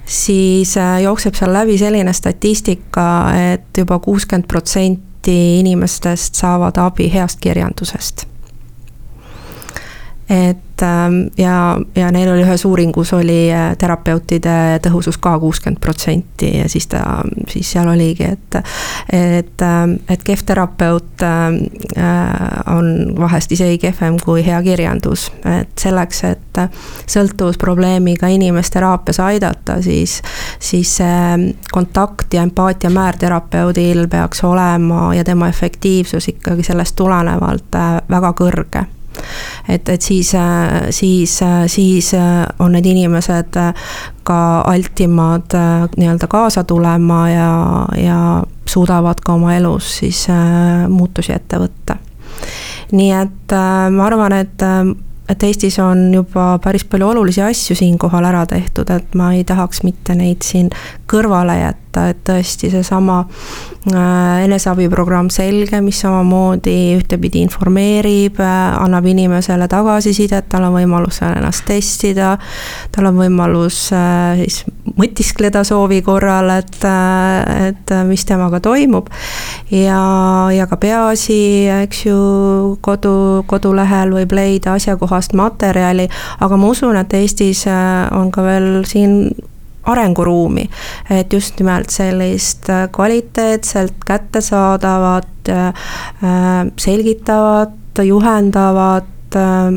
[0.06, 3.08] siis jookseb seal läbi selline statistika,
[3.52, 8.24] et juba kuuskümmend protsenti inimestest saavad abi heast kirjandusest
[10.28, 16.50] et ähm, ja, ja neil oli ühes uuringus oli äh, terapeutide tõhusus ka kuuskümmend protsenti
[16.58, 17.02] ja siis ta,
[17.48, 18.58] siis seal oligi, et
[19.12, 21.60] et, ähm, et kehv terapeut ähm,
[21.94, 26.60] äh, on vahest isegi kehvem kui hea kirjandus, et selleks, et
[27.06, 30.18] sõltuvusprobleemiga inimest teraapias aidata, siis
[30.58, 37.78] siis see kontakt ja empaatia määr terapeudil peaks olema ja tema efektiivsus ikkagi sellest tulenevalt
[37.78, 38.86] äh, väga kõrge
[39.68, 40.32] et, et siis,
[40.90, 42.10] siis, siis
[42.58, 43.58] on need inimesed
[44.26, 45.56] ka altimad
[45.96, 47.50] nii-öelda kaasa tulema ja,
[47.96, 48.20] ja
[48.68, 50.26] suudavad ka oma elus siis
[50.88, 51.96] muutusi ette võtta.
[52.92, 53.56] nii et
[53.90, 54.62] ma arvan, et
[55.28, 59.82] et Eestis on juba päris palju olulisi asju siinkohal ära tehtud, et ma ei tahaks
[59.86, 60.70] mitte neid siin
[61.10, 69.68] kõrvale jätta, et tõesti seesama äh, eneseabiprogramm Selge, mis samamoodi ühtepidi informeerib, äh, annab inimesele
[69.72, 72.36] tagasisidet, tal on võimalus ennast testida,
[72.94, 74.62] tal on võimalus äh, siis
[74.96, 76.78] mõtiskleda soovi korral, et,
[77.68, 79.10] et mis temaga toimub.
[79.70, 80.00] ja,
[80.54, 81.40] ja ka Peaasi,
[81.82, 82.20] eks ju,
[82.84, 86.08] kodu, kodulehel võib leida asjakohast materjali,
[86.40, 89.34] aga ma usun, et Eestis on ka veel siin
[89.86, 90.66] arenguruumi,
[91.14, 95.50] et just nimelt sellist kvaliteetselt kättesaadavat,
[96.82, 99.15] selgitavat, juhendavat Äh,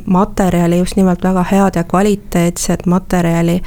[0.06, 3.60] materjali, just nimelt väga head ja kvaliteetset materjali,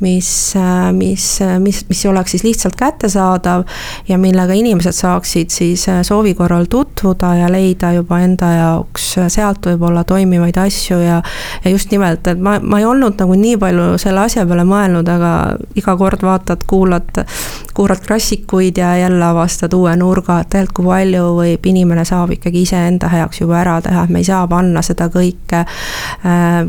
[0.00, 1.26] mis, äh, mis,
[1.58, 3.64] mis, mis oleks siis lihtsalt kättesaadav
[4.08, 9.66] ja millega inimesed saaksid siis äh, soovi korral tutvuda ja leida juba enda jaoks sealt
[9.66, 11.22] võib-olla toimivaid asju ja
[11.64, 15.08] ja just nimelt, et ma, ma ei olnud nagu nii palju selle asja peale mõelnud,
[15.12, 15.32] aga
[15.78, 17.22] iga kord vaatad, kuulad,
[17.74, 22.62] kuulad klassikuid ja jälle avastad uue nurga, et tegelikult kui palju võib inimene saab ikkagi
[22.66, 25.66] iseenda heaks juba ära teha, et me ei saa panna seda kõike äh,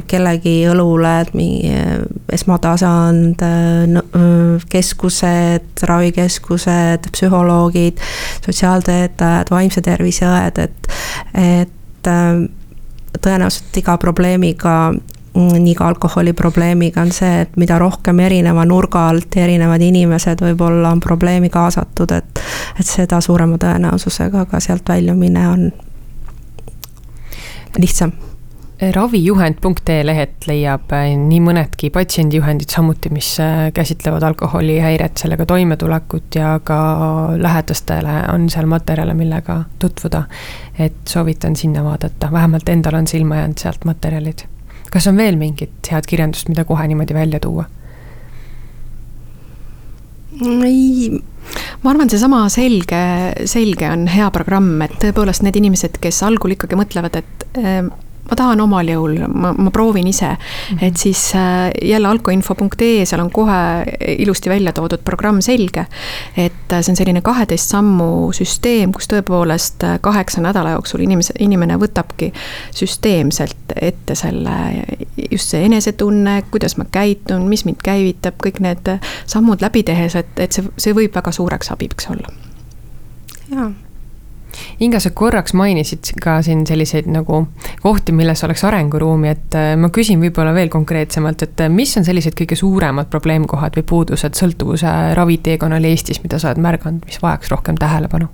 [0.10, 2.00] kellegi õlule, et mingi äh,
[2.36, 8.02] esmatasand, äh, keskused, ravikeskused, psühholoogid,
[8.46, 10.92] sotsiaaltöötajad, vaimse tervise õed, et,
[11.40, 12.10] et
[13.20, 19.38] tõenäoliselt iga probleemiga mm, nii ka alkoholiprobleemiga on see, et mida rohkem erineva nurga alt
[19.38, 22.42] erinevad inimesed võib-olla on probleemi kaasatud, et,
[22.80, 25.70] et seda suurema tõenäosusega ka sealt väljumine on
[27.78, 28.12] lihtsam
[28.80, 36.54] ravijuhend.ee lehelt leiab äh, nii mõnedki patsiendijuhendid samuti, mis äh, käsitlevad alkoholihäiret, sellega toimetulekut ja
[36.64, 36.80] ka
[37.36, 40.24] lähedastele on seal materjale, millega tutvuda.
[40.80, 44.48] et soovitan sinna vaadata, vähemalt endal on silma jäänud sealt materjalid.
[44.92, 47.66] kas on veel mingit head kirjandust, mida kohe niimoodi välja tuua?
[50.66, 51.22] ei,
[51.84, 53.06] ma arvan, seesama selge,
[53.46, 57.90] selge on hea programm, et tõepoolest need inimesed, kes algul ikkagi mõtlevad, et äh,
[58.30, 60.38] ma tahan omal jõul, ma, ma proovin ise mm.
[60.78, 60.84] -hmm.
[60.88, 63.86] et siis äh, jälle alkoinfo.ee, seal on kohe
[64.18, 65.86] ilusti välja toodud programm selge.
[66.38, 71.34] et äh, see on selline kaheteist sammu süsteem, kus tõepoolest äh, kaheksa nädala jooksul inimese,
[71.40, 72.32] inimene võtabki
[72.76, 74.56] süsteemselt ette selle,
[75.32, 80.34] just see enesetunne, kuidas ma käitun, mis mind käivitab, kõik need sammud läbi tehes, et,
[80.38, 82.34] et see, see võib väga suureks abiks olla.
[83.50, 83.72] jaa
[84.80, 87.42] Inga, sa korraks mainisid ka siin selliseid nagu
[87.84, 92.08] kohti, milles oleks arenguruumi, et äh, ma küsin võib-olla veel konkreetsemalt, et äh, mis on
[92.08, 97.54] sellised kõige suuremad probleemkohad või puudused sõltuvuse raviteekonnal Eestis, mida sa oled märganud, mis vajaks
[97.54, 98.30] rohkem tähelepanu?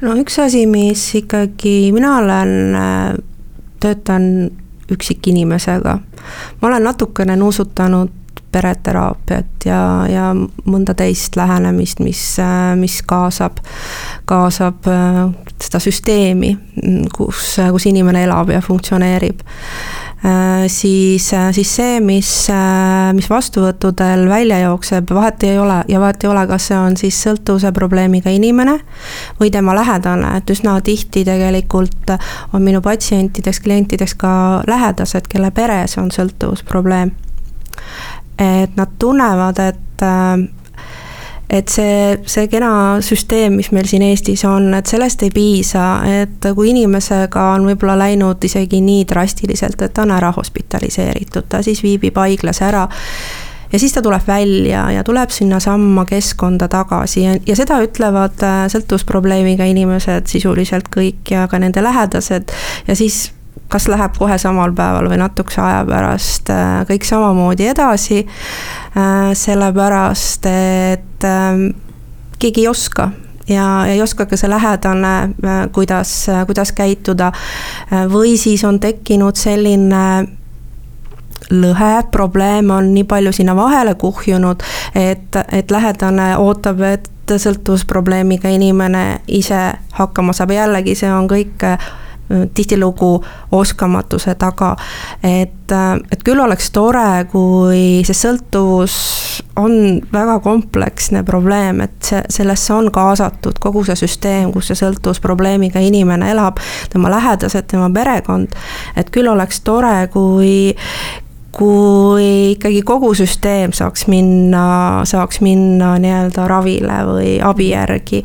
[0.00, 3.14] no üks asi, mis ikkagi, mina olen, äh,
[3.80, 4.50] töötan
[4.90, 5.98] üksikinimesega.
[6.60, 8.17] ma olen natukene nuusutanud
[8.52, 10.30] pereteraapiat ja, ja
[10.64, 12.22] mõnda teist lähenemist, mis,
[12.80, 13.60] mis kaasab,
[14.28, 15.22] kaasab äh,
[15.62, 16.52] seda süsteemi,
[17.14, 19.40] kus, kus inimene elab ja funktsioneerib.
[20.66, 22.30] siis, siis see, mis,
[23.14, 27.20] mis vastuvõttudel välja jookseb, vahet ei ole ja vahet ei ole, kas see on siis
[27.22, 28.78] sõltuvuse probleemiga inimene
[29.40, 32.16] või tema lähedane, et üsna tihti tegelikult
[32.52, 34.34] on minu patsientideks, klientideks ka
[34.66, 37.14] lähedased, kelle peres on sõltuvusprobleem.
[38.38, 40.04] Et nad tunnevad, et
[41.48, 42.70] et see, see kena
[43.04, 47.96] süsteem, mis meil siin Eestis on, et sellest ei piisa, et kui inimesega on võib-olla
[48.02, 52.84] läinud isegi nii drastiliselt, et ta on ära hospitaliseeritud, ta siis viibib haiglas ära
[53.72, 58.60] ja siis ta tuleb välja ja tuleb sinnasamma keskkonda tagasi ja, ja seda ütlevad äh,
[58.72, 62.52] sõltuvusprobleemiga inimesed sisuliselt kõik ja ka nende lähedased.
[62.88, 63.28] Ja siis
[63.68, 68.24] kas läheb kohe samal päeval või natukese aja pärast äh, kõik samamoodi edasi.
[68.96, 71.68] Äh, sellepärast, et ähm,
[72.38, 73.10] keegi ei oska
[73.48, 75.12] ja ei oska ka see lähedane,
[75.44, 77.32] äh, kuidas, kuidas käituda.
[78.08, 80.26] või siis on tekkinud selline
[81.50, 84.62] lõhe, probleem on nii palju sinna vahele kuhjunud,
[84.94, 91.64] et, et lähedane ootab, et sõltuvusprobleemiga inimene ise hakkama saab, jällegi see on kõik
[92.54, 94.76] tihtilugu oskamatuse taga.
[95.22, 95.72] et,
[96.12, 98.96] et küll oleks tore, kui see sõltuvus
[99.56, 105.82] on väga kompleksne probleem, et see, sellesse on kaasatud kogu see süsteem, kus see sõltuvusprobleemiga
[105.84, 106.60] inimene elab,
[106.92, 108.54] tema lähedased, tema perekond.
[108.96, 110.76] et küll oleks tore, kui,
[111.52, 118.22] kui ikkagi kogu süsteem saaks minna, saaks minna nii-öelda ravile või abi järgi.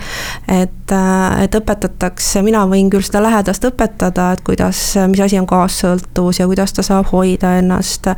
[0.52, 0.94] et,
[1.40, 6.50] et õpetatakse, mina võin küll seda lähedast õpetada, et kuidas, mis asi on kaassõltuvus ja
[6.52, 8.12] kuidas ta saab hoida ennast.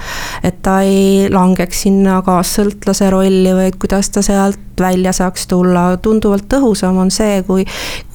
[0.43, 5.97] et ta ei langeks sinna kaassõltlase rolli või et kuidas ta sealt välja saaks tulla,
[6.01, 7.65] tunduvalt tõhusam on see, kui,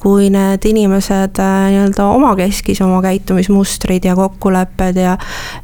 [0.01, 5.17] kui need inimesed äh, nii-öelda omakeskis oma käitumismustrid ja kokkulepped ja,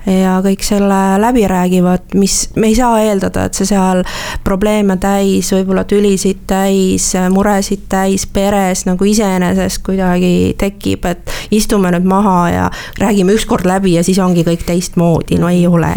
[0.09, 4.03] ja kõik selle läbi räägivad, mis, me ei saa eeldada, et see seal
[4.43, 12.07] probleeme täis, võib-olla tülisid täis, muresid täis peres nagu iseenesest kuidagi tekib, et istume nüüd
[12.07, 15.95] maha ja räägime ükskord läbi ja siis ongi kõik teistmoodi, no ei ole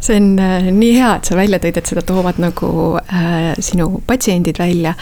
[0.00, 4.00] see on äh, nii hea, et sa välja tõid, et seda toovad nagu äh, sinu
[4.06, 4.94] patsiendid välja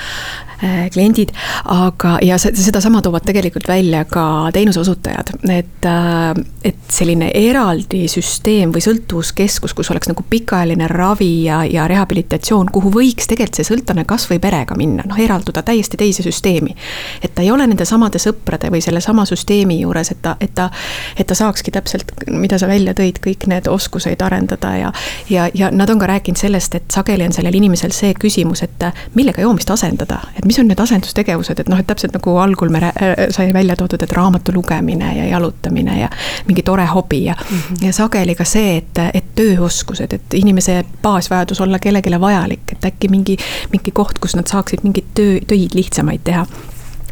[0.62, 1.32] äh,, kliendid,
[1.70, 8.82] aga, ja sedasama toovad tegelikult välja ka teenuseosutajad, et äh,, et selline eraldi süsteem või
[8.82, 14.40] sõltuvuskeskus, kus oleks nagu pikaajaline ravi ja, ja rehabilitatsioon, kuhu võiks tegelikult see sõltlane kasvõi
[14.42, 16.74] perega minna, noh, eralduda täiesti teise süsteemi.
[17.22, 20.68] et ta ei ole nende samade sõprade või sellesama süsteemi juures, et ta, et ta,
[21.16, 24.87] et ta saakski täpselt, mida sa välja tõid, kõik need oskuseid arendada ja
[25.30, 28.62] ja, ja, ja nad on ka rääkinud sellest, et sageli on sellel inimesel see küsimus,
[28.62, 32.72] et millega joomist asendada, et mis on need asendustegevused, et noh, et täpselt nagu algul
[32.74, 32.92] me
[33.34, 36.10] sai välja toodud, et raamatu lugemine ja jalutamine ja
[36.46, 37.86] mingi tore hobi ja mm, -hmm.
[37.86, 43.08] ja sageli ka see, et, et tööoskused, et inimese baasvajadus olla kellelegi vajalik, et äkki
[43.08, 43.36] mingi,
[43.72, 46.46] mingi koht, kus nad saaksid mingeid töö, töid lihtsamaid teha.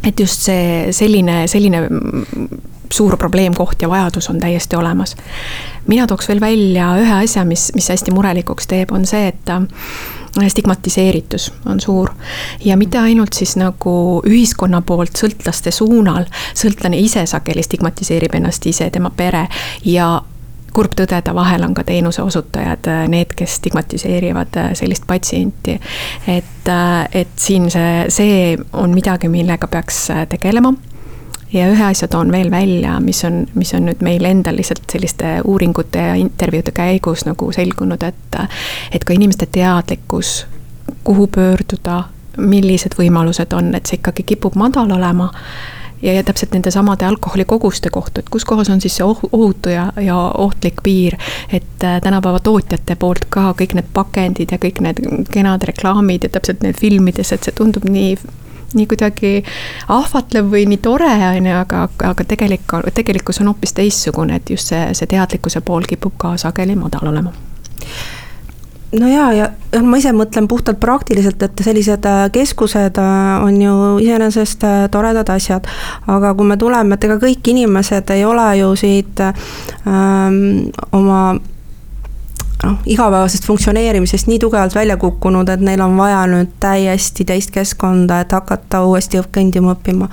[0.03, 1.81] Et just see selline, selline
[2.93, 5.15] suur probleemkoht ja vajadus on täiesti olemas.
[5.87, 9.61] mina tooks veel välja ühe asja, mis, mis hästi murelikuks teeb, on see, et äh,
[10.47, 12.09] stigmatiseeritus on suur
[12.65, 18.89] ja mitte ainult siis nagu ühiskonna poolt sõltlaste suunal, sõltlane ise sageli stigmatiseerib ennast ise,
[18.89, 19.47] tema pere
[19.85, 20.21] ja
[20.73, 25.79] kurb tõdeda, vahel on ka teenuseosutajad äh, need, kes stigmatiseerivad äh, sellist patsienti.
[26.27, 26.69] et,
[27.13, 30.73] et siin see, see on midagi, millega peaks tegelema
[31.53, 35.37] ja ühe asja toon veel välja, mis on, mis on nüüd meil endal lihtsalt selliste
[35.47, 38.37] uuringute ja intervjuude käigus nagu selgunud, et,
[38.91, 40.45] et ka inimeste teadlikkus,
[41.07, 42.03] kuhu pöörduda,
[42.37, 45.31] millised võimalused on, et see ikkagi kipub madal olema
[46.01, 49.87] ja, ja täpselt nende samade alkoholikoguste kohta, et kus kohas on siis see ohutu ja,
[50.01, 51.17] ja ohtlik piir.
[51.51, 55.01] et äh, tänapäeva tootjate poolt ka kõik need pakendid ja kõik need
[55.33, 58.17] kenad reklaamid ja täpselt need filmides, et see tundub nii
[58.73, 59.33] nii kuidagi
[59.93, 64.73] ahvatlev või nii tore, on ju, aga, aga tegelik, tegelikkus on hoopis teistsugune, et just
[64.73, 67.33] see, see teadlikkuse pool kipub ka sageli madal olema
[68.91, 69.49] no ja, ja
[69.83, 75.29] ma ise mõtlen puhtalt praktiliselt, et sellised äh, keskused äh, on ju iseenesest äh, toredad
[75.33, 75.67] asjad.
[76.07, 81.21] aga kui me tuleme, et ega kõik inimesed ei ole ju siit ähm, oma
[82.63, 88.21] noh, igapäevasest funktsioneerimisest nii tugevalt välja kukkunud, et neil on vaja nüüd täiesti teist keskkonda,
[88.23, 90.09] et hakata uuesti kõndima õppima.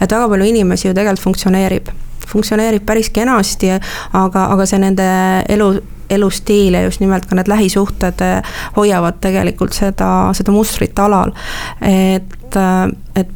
[0.00, 1.88] et väga palju inimesi ju tegelikult funktsioneerib,
[2.26, 3.70] funktsioneerib päris kenasti,
[4.12, 5.06] aga, aga see nende
[5.48, 5.70] elu,
[6.10, 8.22] elustiil ja just nimelt ka need lähisuhted
[8.76, 11.32] hoiavad tegelikult seda, seda mustrit alal.
[11.80, 12.60] et,
[13.16, 13.34] et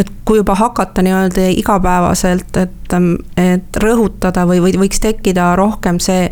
[0.00, 2.94] et kui juba hakata nii-öelda igapäevaselt, et,
[3.36, 6.30] et rõhutada või, või võiks tekkida rohkem see,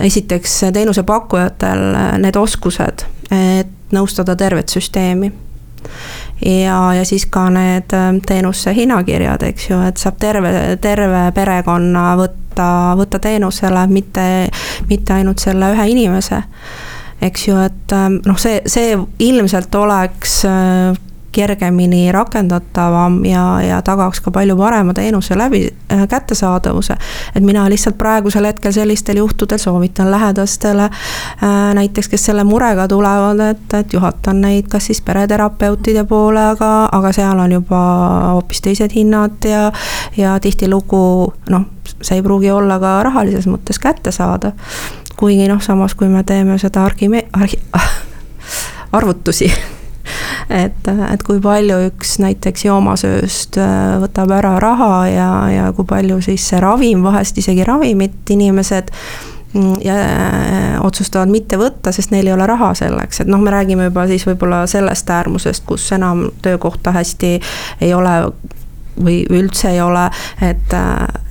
[0.00, 1.82] esiteks teenusepakkujatel
[2.22, 5.28] need oskused, et nõustada tervet süsteemi
[6.44, 7.92] ja, ja siis ka need
[8.26, 12.68] teenuse hinnakirjad, eks ju, et saab terve, terve perekonna võtta,
[12.98, 14.26] võtta teenusele, mitte,
[14.90, 16.42] mitte ainult selle ühe inimese.
[17.22, 20.42] eks ju, et noh, see, see ilmselt oleks
[21.32, 26.94] kergemini rakendatavam ja, ja tagaks ka palju parema teenuse läbi äh, kättesaadavuse.
[27.36, 33.40] et mina lihtsalt praegusel hetkel sellistel juhtudel soovitan lähedastele äh, näiteks, kes selle murega tulevad,
[33.40, 37.82] et, et juhatan neid kas siis pereterapeutide poole, aga, aga seal on juba
[38.32, 39.72] hoopis teised hinnad ja,
[40.16, 41.68] ja tihtilugu noh,
[42.02, 44.52] see ei pruugi olla ka rahalises mõttes kättesaadav.
[45.16, 47.62] kuigi noh, samas kui me teeme seda argi-, argi-,
[48.98, 49.52] arvutusi
[50.52, 56.20] et, et kui palju üks näiteks joomasööst äh, võtab ära raha ja, ja kui palju
[56.24, 58.92] siis see ravim, vahest isegi ravimit inimesed
[59.54, 63.54] mm, ja äh, otsustavad mitte võtta, sest neil ei ole raha selleks, et noh, me
[63.54, 67.38] räägime juba siis võib-olla sellest äärmusest, kus enam töökohta hästi
[67.80, 68.18] ei ole
[69.04, 70.04] või üldse ei ole,
[70.42, 70.74] et,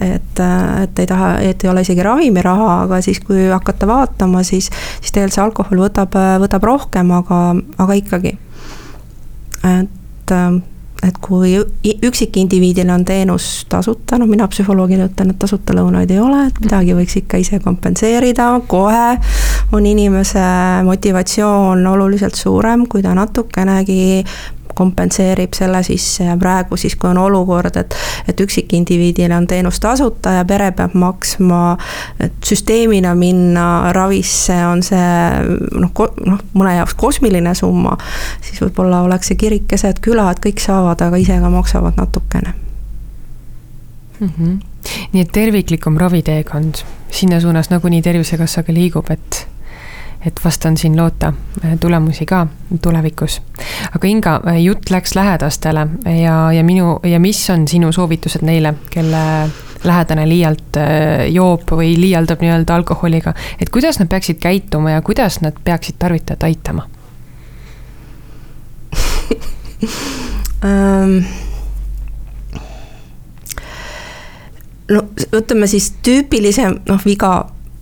[0.02, 0.42] et,
[0.84, 5.14] et ei taha, et ei ole isegi ravimiraha, aga siis, kui hakata vaatama, siis, siis
[5.14, 7.42] tegelikult see alkohol võtab, võtab rohkem, aga,
[7.82, 8.34] aga ikkagi
[9.64, 10.62] et, ähm,
[11.04, 11.56] et kui
[12.06, 16.96] üksikindiviidil on teenus tasuta, noh mina psühholoogina ütlen, et tasuta lõunaid ei ole, et midagi
[16.98, 19.18] võiks ikka ise kompenseerida, kohe
[19.74, 20.46] on inimese
[20.86, 24.24] motivatsioon oluliselt suurem, kui ta natukenegi
[24.76, 27.96] kompenseerib selle sisse ja praegu siis, kui on olukord, et,
[28.30, 31.78] et üksikindiviidile on teenus tasuta ja pere peab maksma,
[32.20, 35.06] et süsteemina minna ravisse on see
[35.76, 35.94] noh,
[36.26, 37.98] noh, mõne jaoks kosmiline summa,
[38.42, 42.54] siis võib-olla oleks see kirik keset küla, et kõik saavad, aga ise ka maksavad natukene
[44.20, 44.30] mm.
[44.30, 44.60] -hmm.
[45.14, 49.48] nii et terviklikum raviteekond, sinna suunas nagunii Tervisekassa ka liigub, et
[50.26, 51.34] et vast on siin loota
[51.66, 52.48] äh, tulemusi ka
[52.82, 53.42] tulevikus.
[53.96, 55.88] aga Inga, äh, jutt läks lähedastele
[56.22, 59.50] ja, ja minu ja mis on sinu soovitused neile, kelle
[59.84, 65.42] lähedane liialt äh, joob või liialdab nii-öelda alkoholiga, et kuidas nad peaksid käituma ja kuidas
[65.42, 66.88] nad peaksid tarvitajat aitama
[70.64, 71.24] um...?
[74.92, 75.04] no
[75.34, 77.32] ütleme siis tüüpilisem noh, viga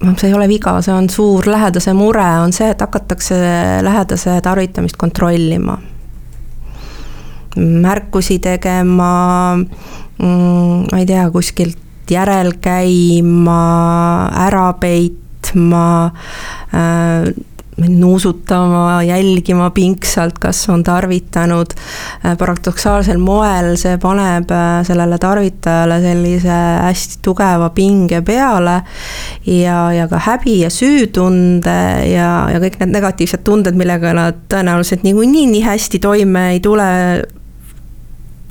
[0.03, 3.37] noh, see ei ole viga, see on suur lähedase mure, on see, et hakatakse
[3.85, 5.77] lähedase tarvitamist kontrollima.
[7.59, 13.61] märkusi tegema, mm, ma ei tea, kuskilt järel käima,
[14.47, 16.11] ära peitma
[16.73, 17.33] äh,,
[17.87, 21.73] nuusutama, jälgima pingsalt, kas on tarvitanud.
[22.25, 28.81] Äh, paradoksaalsel moel see paneb äh, sellele tarvitajale sellise hästi tugeva pinge peale.
[29.45, 31.79] ja, ja ka häbi ja süütunde
[32.11, 36.89] ja, ja kõik need negatiivsed tunded, millega nad tõenäoliselt niikuinii nii hästi toime ei tule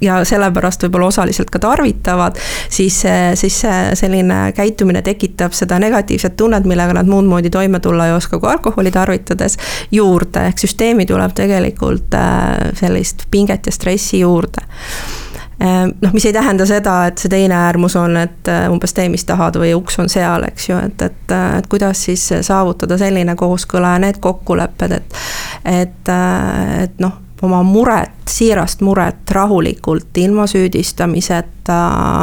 [0.01, 2.39] ja sellepärast võib-olla osaliselt ka tarvitavad,
[2.69, 3.03] siis,
[3.35, 8.13] siis see selline käitumine tekitab seda negatiivset tunnet, millega nad muud moodi toime tulla ei
[8.13, 9.59] oska kui alkoholi tarvitades,
[9.93, 14.65] juurde, ehk süsteemi tuleb tegelikult äh, sellist pinget ja stressi juurde.
[15.63, 19.09] Äh, noh, mis ei tähenda seda, et see teine äärmus on, et äh, umbes tee,
[19.13, 23.35] mis tahad või uks on seal, eks ju, et, et, et kuidas siis saavutada selline
[23.39, 25.25] kooskõla ja need kokkulepped, et,
[25.79, 26.13] et,
[26.85, 31.79] et noh oma muret, siirast muret rahulikult, ilma süüdistamiseta,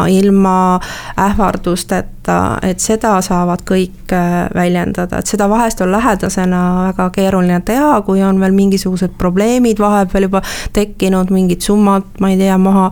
[0.09, 0.79] ilma
[1.19, 8.01] ähvardusteta, et seda saavad kõik äh, väljendada, et seda vahest on lähedasena väga keeruline teha,
[8.07, 10.43] kui on veel mingisugused probleemid vahepeal juba
[10.73, 12.91] tekkinud, mingid summad, ma ei tea, maha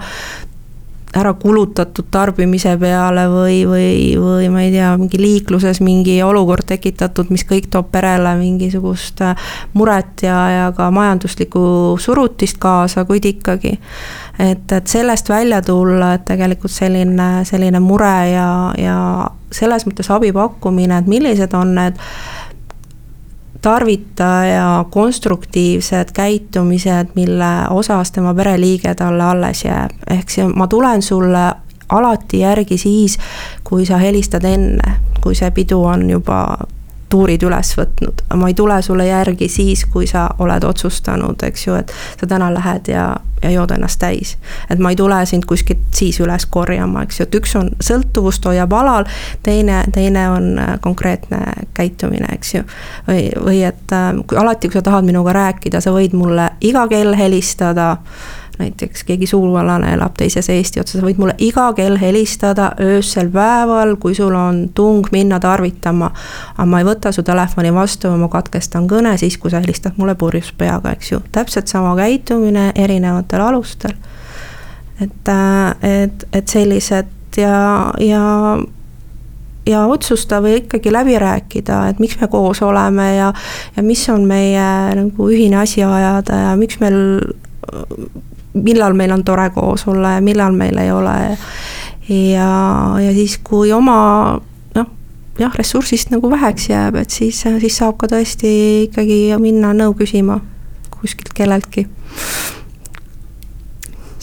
[1.13, 7.29] ära kulutatud tarbimise peale või, või, või ma ei tea, mingi liikluses mingi olukord tekitatud,
[7.33, 11.63] mis kõik toob perele mingisugust äh, muret ja, ja ka majanduslikku
[12.01, 13.77] surutist kaasa, kuid ikkagi.
[14.39, 18.97] et, et sellest välja tulla, et tegelikult selline, selline mure ja, ja
[19.53, 21.99] selles mõttes abi pakkumine, et millised on need
[23.63, 29.91] tarvitaja konstruktiivsed käitumised, mille osas tema pereliige talle alles jääb.
[30.09, 31.45] ehk see, ma tulen sulle
[31.89, 33.17] alati järgi siis,
[33.63, 36.57] kui sa helistad enne, kui see pidu on juba
[37.13, 38.23] tuurid üles võtnud.
[38.39, 42.49] ma ei tule sulle järgi siis, kui sa oled otsustanud, eks ju, et sa täna
[42.53, 43.05] lähed ja,
[43.43, 44.35] ja jood ennast täis.
[44.69, 48.45] et ma ei tule sind kuskilt siis üles korjama, eks ju, et üks on sõltuvust
[48.49, 49.07] hoiab alal,
[49.45, 51.41] teine, teine on äh, konkreetne
[51.77, 52.63] käitumine, eks ju.
[53.07, 56.87] või, või et äh, kui alati, kui sa tahad minuga rääkida, sa võid mulle iga
[56.89, 57.97] kell helistada
[58.59, 63.95] näiteks keegi sugulane elab teises Eesti otsas, sa võid mulle iga kell helistada öösel päeval,
[64.01, 66.11] kui sul on tung minna tarvitama.
[66.57, 70.15] aga ma ei võta su telefoni vastu, ma katkestan kõne siis, kui sa helistad mulle
[70.15, 71.21] purjus peaga, eks ju.
[71.31, 73.97] täpselt sama käitumine erinevatel alustel.
[75.01, 78.57] et, äh, et, et sellised ja, ja
[79.65, 83.31] ja otsusta või ikkagi läbi rääkida, et miks me koos oleme ja,
[83.75, 84.67] ja mis on meie
[84.99, 86.97] nagu ühine asi ajada ja miks meil,
[88.53, 91.37] millal meil on tore koos olla ja millal meil ei ole.
[92.09, 92.49] ja,
[92.99, 94.39] ja siis, kui oma
[94.75, 94.89] noh,
[95.39, 98.55] jah, ressursist nagu väheks jääb, et siis, siis saab ka tõesti
[98.89, 100.41] ikkagi minna nõu küsima
[100.99, 101.87] kuskilt kelleltki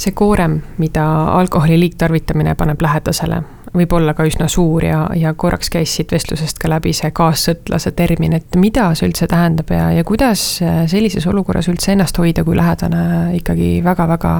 [0.01, 1.05] see koorem, mida
[1.37, 3.43] alkoholi liigtarvitamine paneb lähedasele,
[3.75, 7.93] võib olla ka üsna suur ja, ja korraks käis siit vestlusest ka läbi see kaassõltlase
[7.97, 10.43] termin, et mida see üldse tähendab ja, ja kuidas
[10.91, 14.37] sellises olukorras üldse ennast hoida, kui lähedane ikkagi väga-väga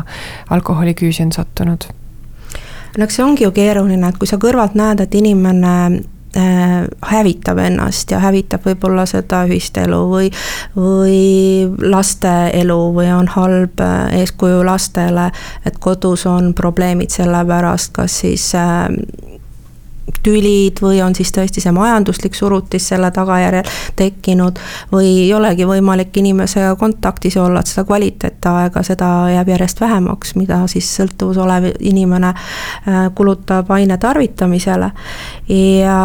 [0.51, 1.91] alkoholiküüsi on sattunud?
[2.99, 6.20] no eks see ongi ju keeruline, et kui sa kõrvalt näed, et inimene Äh,
[7.03, 10.29] hävitab ennast ja hävitab võib-olla seda ühist elu või,
[10.77, 15.31] või laste elu või on halb äh, eeskuju lastele,
[15.67, 18.87] et kodus on probleemid selle pärast, kas siis äh,
[20.23, 24.59] tülid või on siis tõesti see majanduslik surutis selle tagajärjel tekkinud
[24.93, 30.61] või ei olegi võimalik inimesega kontaktis olla, et seda kvaliteetaega, seda jääb järjest vähemaks, mida
[30.71, 34.91] siis sõltuvus olev inimene äh, kulutab aine tarvitamisele.
[35.49, 36.01] ja,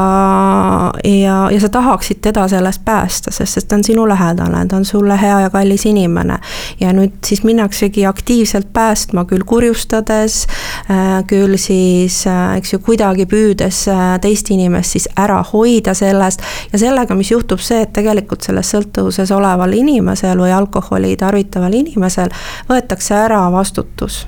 [1.04, 4.86] ja, ja sa tahaksid teda sellest päästa, sest, sest ta on sinu lähedane, ta on
[4.86, 6.40] sulle hea ja kallis inimene.
[6.80, 10.48] ja nüüd siis minnaksegi aktiivselt päästma, küll kurjustades,
[10.90, 13.86] äh, küll siis äh, eks ju kuidagi püüdes
[14.22, 16.42] teist inimest siis ära hoida sellest.
[16.74, 22.32] ja sellega, mis juhtub see, et tegelikult selles sõltuvuses oleval inimesel või alkoholi tarvitaval inimesel
[22.70, 24.26] võetakse ära vastutus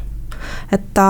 [0.72, 1.08] et ta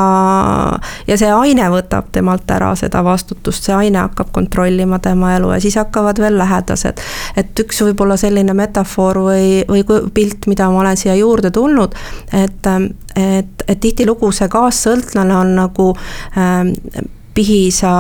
[1.08, 5.60] ja see aine võtab temalt ära seda vastutust, see aine hakkab kontrollima tema elu ja
[5.64, 7.02] siis hakkavad veel lähedased.
[7.36, 9.84] et üks võib-olla selline metafoor või, või
[10.14, 11.96] pilt, mida ma olen siia juurde tulnud,
[12.34, 12.72] et,
[13.16, 15.92] et, et tihtilugu see kaassõltlane on nagu
[16.38, 17.06] äh,
[17.38, 17.92] Pihisa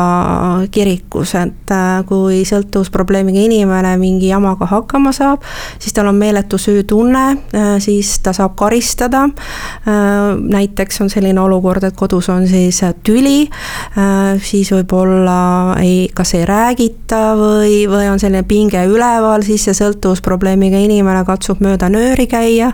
[0.73, 5.43] kirikus, et äh, kui sõltuvusprobleemiga inimene mingi jamaga hakkama saab,
[5.77, 9.27] siis tal on meeletu süütunne, äh, siis ta saab karistada.
[9.29, 13.45] Äh, näiteks on selline olukord, et kodus on siis tüli,
[14.41, 15.37] siis võib-olla
[15.81, 21.61] ei, kas ei räägita või, või on selline pinge üleval, siis see sõltuvusprobleemiga inimene katsub
[21.61, 22.71] mööda nööri käia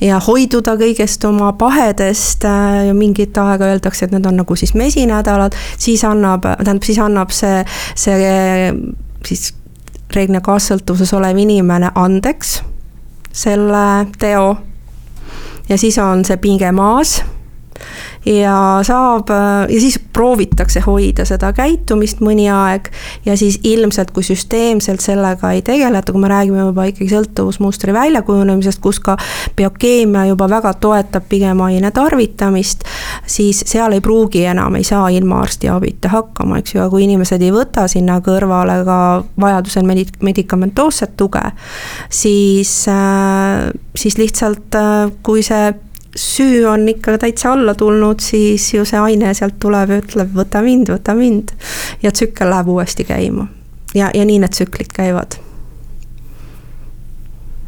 [0.00, 5.56] ja hoiduda kõigest oma pahedest ja mingit aega öeldakse, et need on nagu siis mesinädalad
[5.78, 7.64] siis annab, tähendab, siis annab see,
[7.98, 8.34] see
[9.26, 9.50] siis
[10.14, 12.60] reeglina kaassõltuvuses olev inimene andeks
[13.32, 14.56] selle teo.
[15.68, 17.18] ja siis on see pinge maas
[18.28, 19.30] ja saab
[19.68, 22.90] ja siis proovitakse hoida seda käitumist mõni aeg
[23.26, 28.82] ja siis ilmselt, kui süsteemselt sellega ei tegeleta, kui me räägime juba ikkagi sõltuvusmustri väljakujunemisest,
[28.84, 29.16] kus ka
[29.56, 32.84] biokeemia juba väga toetab pigem aine tarvitamist,
[33.26, 37.42] siis seal ei pruugi enam, ei saa ilma arstiabita hakkama, eks ju, aga kui inimesed
[37.42, 39.00] ei võta sinna kõrvale ka
[39.40, 41.44] vajadusel medik-, medikamentoosset tuge,
[42.10, 45.72] siis, äh, siis lihtsalt äh, kui see
[46.18, 50.62] süü on ikka täitsa alla tulnud, siis ju see aine sealt tuleb ja ütleb, võta
[50.64, 51.54] mind, võta mind.
[52.02, 53.46] ja tsükkel läheb uuesti käima.
[53.94, 55.38] ja, ja nii need tsüklid käivad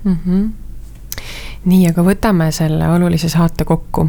[0.04, 0.16] mm.
[0.26, 0.50] -hmm.
[1.64, 4.08] nii, aga võtame selle olulise saate kokku.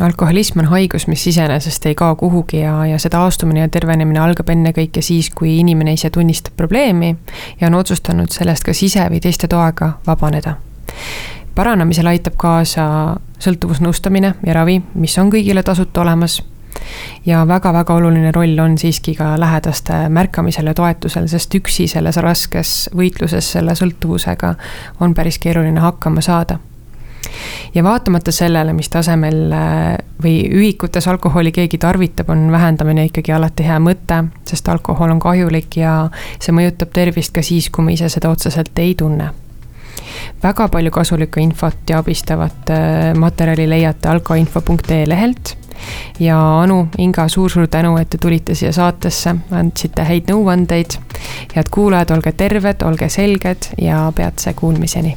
[0.00, 4.48] alkoholism on haigus, mis iseenesest ei kao kuhugi ja, ja see taastumine ja tervenemine algab
[4.48, 7.16] ennekõike siis, kui inimene ise tunnistab probleemi
[7.60, 10.56] ja on otsustanud sellest kas ise või teiste toega vabaneda
[11.54, 12.86] paranemisele aitab kaasa
[13.42, 16.42] sõltuvusnõustamine ja ravi, mis on kõigile tasuta olemas.
[17.26, 22.90] ja väga-väga oluline roll on siiski ka lähedaste märkamisel ja toetusel, sest üksi selles raskes
[22.96, 24.54] võitluses selle sõltuvusega
[25.00, 26.58] on päris keeruline hakkama saada
[27.74, 33.66] ja vaatamata sellele, mis tasemel äh, või ühikutes alkoholi keegi tarvitab, on vähendamine ikkagi alati
[33.66, 35.94] hea mõte, sest alkohol on kahjulik ja
[36.38, 39.30] see mõjutab tervist ka siis, kui me ise seda otseselt ei tunne
[40.42, 45.56] väga palju kasulikku infot ja abistavat äh, materjali leiate alkoinfo.ee lehelt.
[46.20, 50.98] ja Anu, Inga suur,, suur-suur tänu, et te tulite siia saatesse, andsite häid nõuandeid.
[51.56, 55.16] head kuulajad, olge terved, olge selged ja peatse kuulmiseni